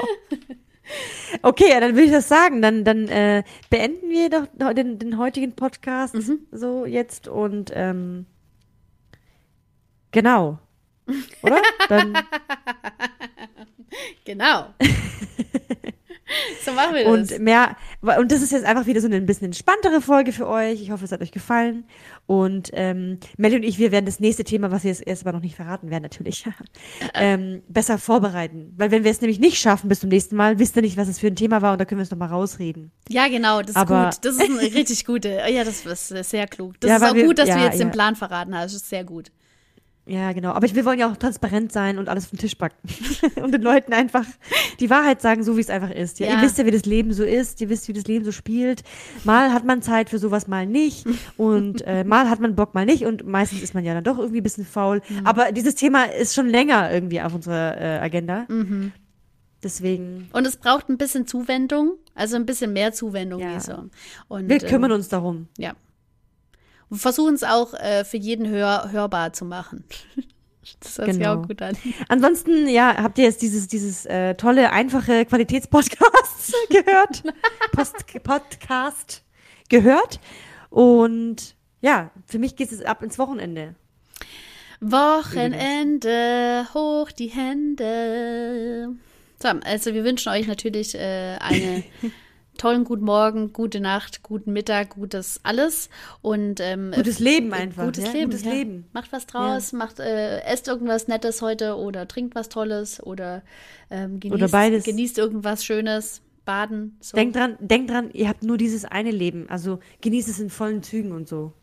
[1.47, 2.61] Okay, ja, dann würde ich das sagen.
[2.61, 6.39] Dann, dann äh, beenden wir doch den, den heutigen Podcast Mhm.
[6.51, 8.25] so jetzt und ähm,
[10.11, 10.59] genau.
[11.41, 11.61] Oder?
[11.87, 12.13] Dann,
[14.25, 14.65] Genau.
[16.65, 17.31] so machen wir das.
[17.31, 20.47] und mehr, und das ist jetzt einfach wieder so eine ein bisschen entspanntere Folge für
[20.47, 20.81] euch.
[20.81, 21.85] Ich hoffe, es hat euch gefallen.
[22.27, 25.41] Und ähm, Melly und ich, wir werden das nächste Thema, was wir jetzt erstmal noch
[25.41, 26.45] nicht verraten werden, natürlich,
[27.15, 28.73] ähm, besser vorbereiten.
[28.75, 31.07] Weil wenn wir es nämlich nicht schaffen bis zum nächsten Mal, wisst ihr nicht, was
[31.07, 32.91] es für ein Thema war und da können wir es nochmal rausreden.
[33.07, 34.17] ja, genau, das ist Aber- gut.
[34.25, 35.29] Das ist eine richtig gute.
[35.49, 36.75] Ja, das ist sehr klug.
[36.81, 37.93] Das Ja, ist auch wir- gut, dass ja, du jetzt den ja.
[37.93, 38.73] Plan verraten hast.
[38.75, 39.31] Das ist sehr gut.
[40.07, 40.51] Ja, genau.
[40.51, 42.77] Aber wir wollen ja auch transparent sein und alles vom Tisch packen.
[43.43, 44.25] und den Leuten einfach
[44.79, 46.19] die Wahrheit sagen, so wie es einfach ist.
[46.19, 46.35] Ja, Ja.
[46.35, 47.59] Ihr wisst ja, wie das Leben so ist.
[47.61, 48.83] Ihr wisst, wie das Leben so spielt.
[49.25, 51.05] Mal hat man Zeit für sowas, mal nicht.
[51.35, 53.05] Und äh, mal hat man Bock, mal nicht.
[53.05, 55.01] Und meistens ist man ja dann doch irgendwie ein bisschen faul.
[55.23, 58.45] Aber dieses Thema ist schon länger irgendwie auf unserer äh, Agenda.
[59.63, 63.39] Deswegen, Und es braucht ein bisschen Zuwendung, also ein bisschen mehr Zuwendung.
[63.41, 63.59] Ja.
[63.59, 63.89] So.
[64.27, 65.47] Und, wir kümmern ähm, uns darum.
[65.57, 65.73] Ja.
[66.89, 69.83] Und versuchen es auch äh, für jeden hör hörbar zu machen.
[70.81, 71.35] Das hört sich Genau.
[71.41, 71.77] auch gut an.
[72.09, 77.23] Ansonsten, ja, habt ihr jetzt dieses, dieses äh, tolle, einfache Qualitätspodcast gehört?
[77.71, 79.23] Post Podcast
[79.69, 80.19] gehört.
[80.69, 83.75] Und ja, für mich geht es ab ins Wochenende.
[84.81, 88.89] Wochenende, hoch die Hände.
[89.41, 91.83] So, also wir wünschen euch natürlich äh, einen
[92.57, 95.89] tollen guten Morgen, gute Nacht, guten Mittag, gutes alles
[96.21, 97.85] und ähm, Gutes Leben einfach.
[97.85, 98.11] Gutes ja?
[98.11, 98.31] Leben.
[98.31, 98.51] Gutes ja.
[98.51, 98.87] Leben.
[98.93, 103.43] Macht was draus, macht, äh, esst irgendwas Nettes heute oder trinkt was Tolles oder
[103.89, 104.83] ähm, genießt, Oder beides.
[104.83, 106.97] genießt irgendwas Schönes, baden.
[106.99, 107.15] So.
[107.15, 109.47] Denkt dran, denkt dran, ihr habt nur dieses eine Leben.
[109.49, 111.53] Also genießt es in vollen Zügen und so.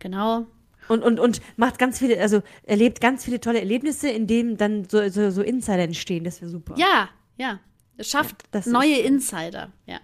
[0.00, 0.46] Genau.
[0.88, 4.88] Und, und, und macht ganz viele, also erlebt ganz viele tolle Erlebnisse, in denen dann
[4.88, 6.24] so, so, so Insider entstehen.
[6.24, 6.74] Das wäre super.
[6.76, 7.60] Ja, ja.
[7.96, 9.02] Es schafft Ja, das ist neue so.
[9.02, 9.72] Insider.
[9.86, 10.00] Ja.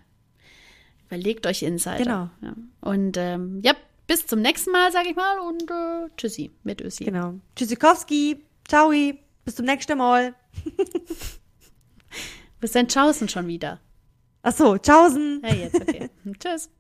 [1.07, 1.97] Überlegt euch Insider.
[1.99, 2.31] Genau.
[2.41, 2.55] Ja.
[2.81, 3.75] Und ähm, ja,
[4.07, 5.39] bis zum nächsten Mal, sag ich mal.
[5.39, 7.05] Und äh, tschüssi mit Ösi.
[7.05, 7.35] Genau.
[7.55, 8.43] Tschüssikowski.
[8.67, 8.91] Ciao.
[9.45, 10.35] Bis zum nächsten Mal.
[12.61, 13.81] Bis dann, tschaußen schon wieder.
[14.43, 15.43] Ach so, tschaußen.
[15.45, 16.11] Ja, jetzt, okay.
[16.39, 16.71] Tschüss.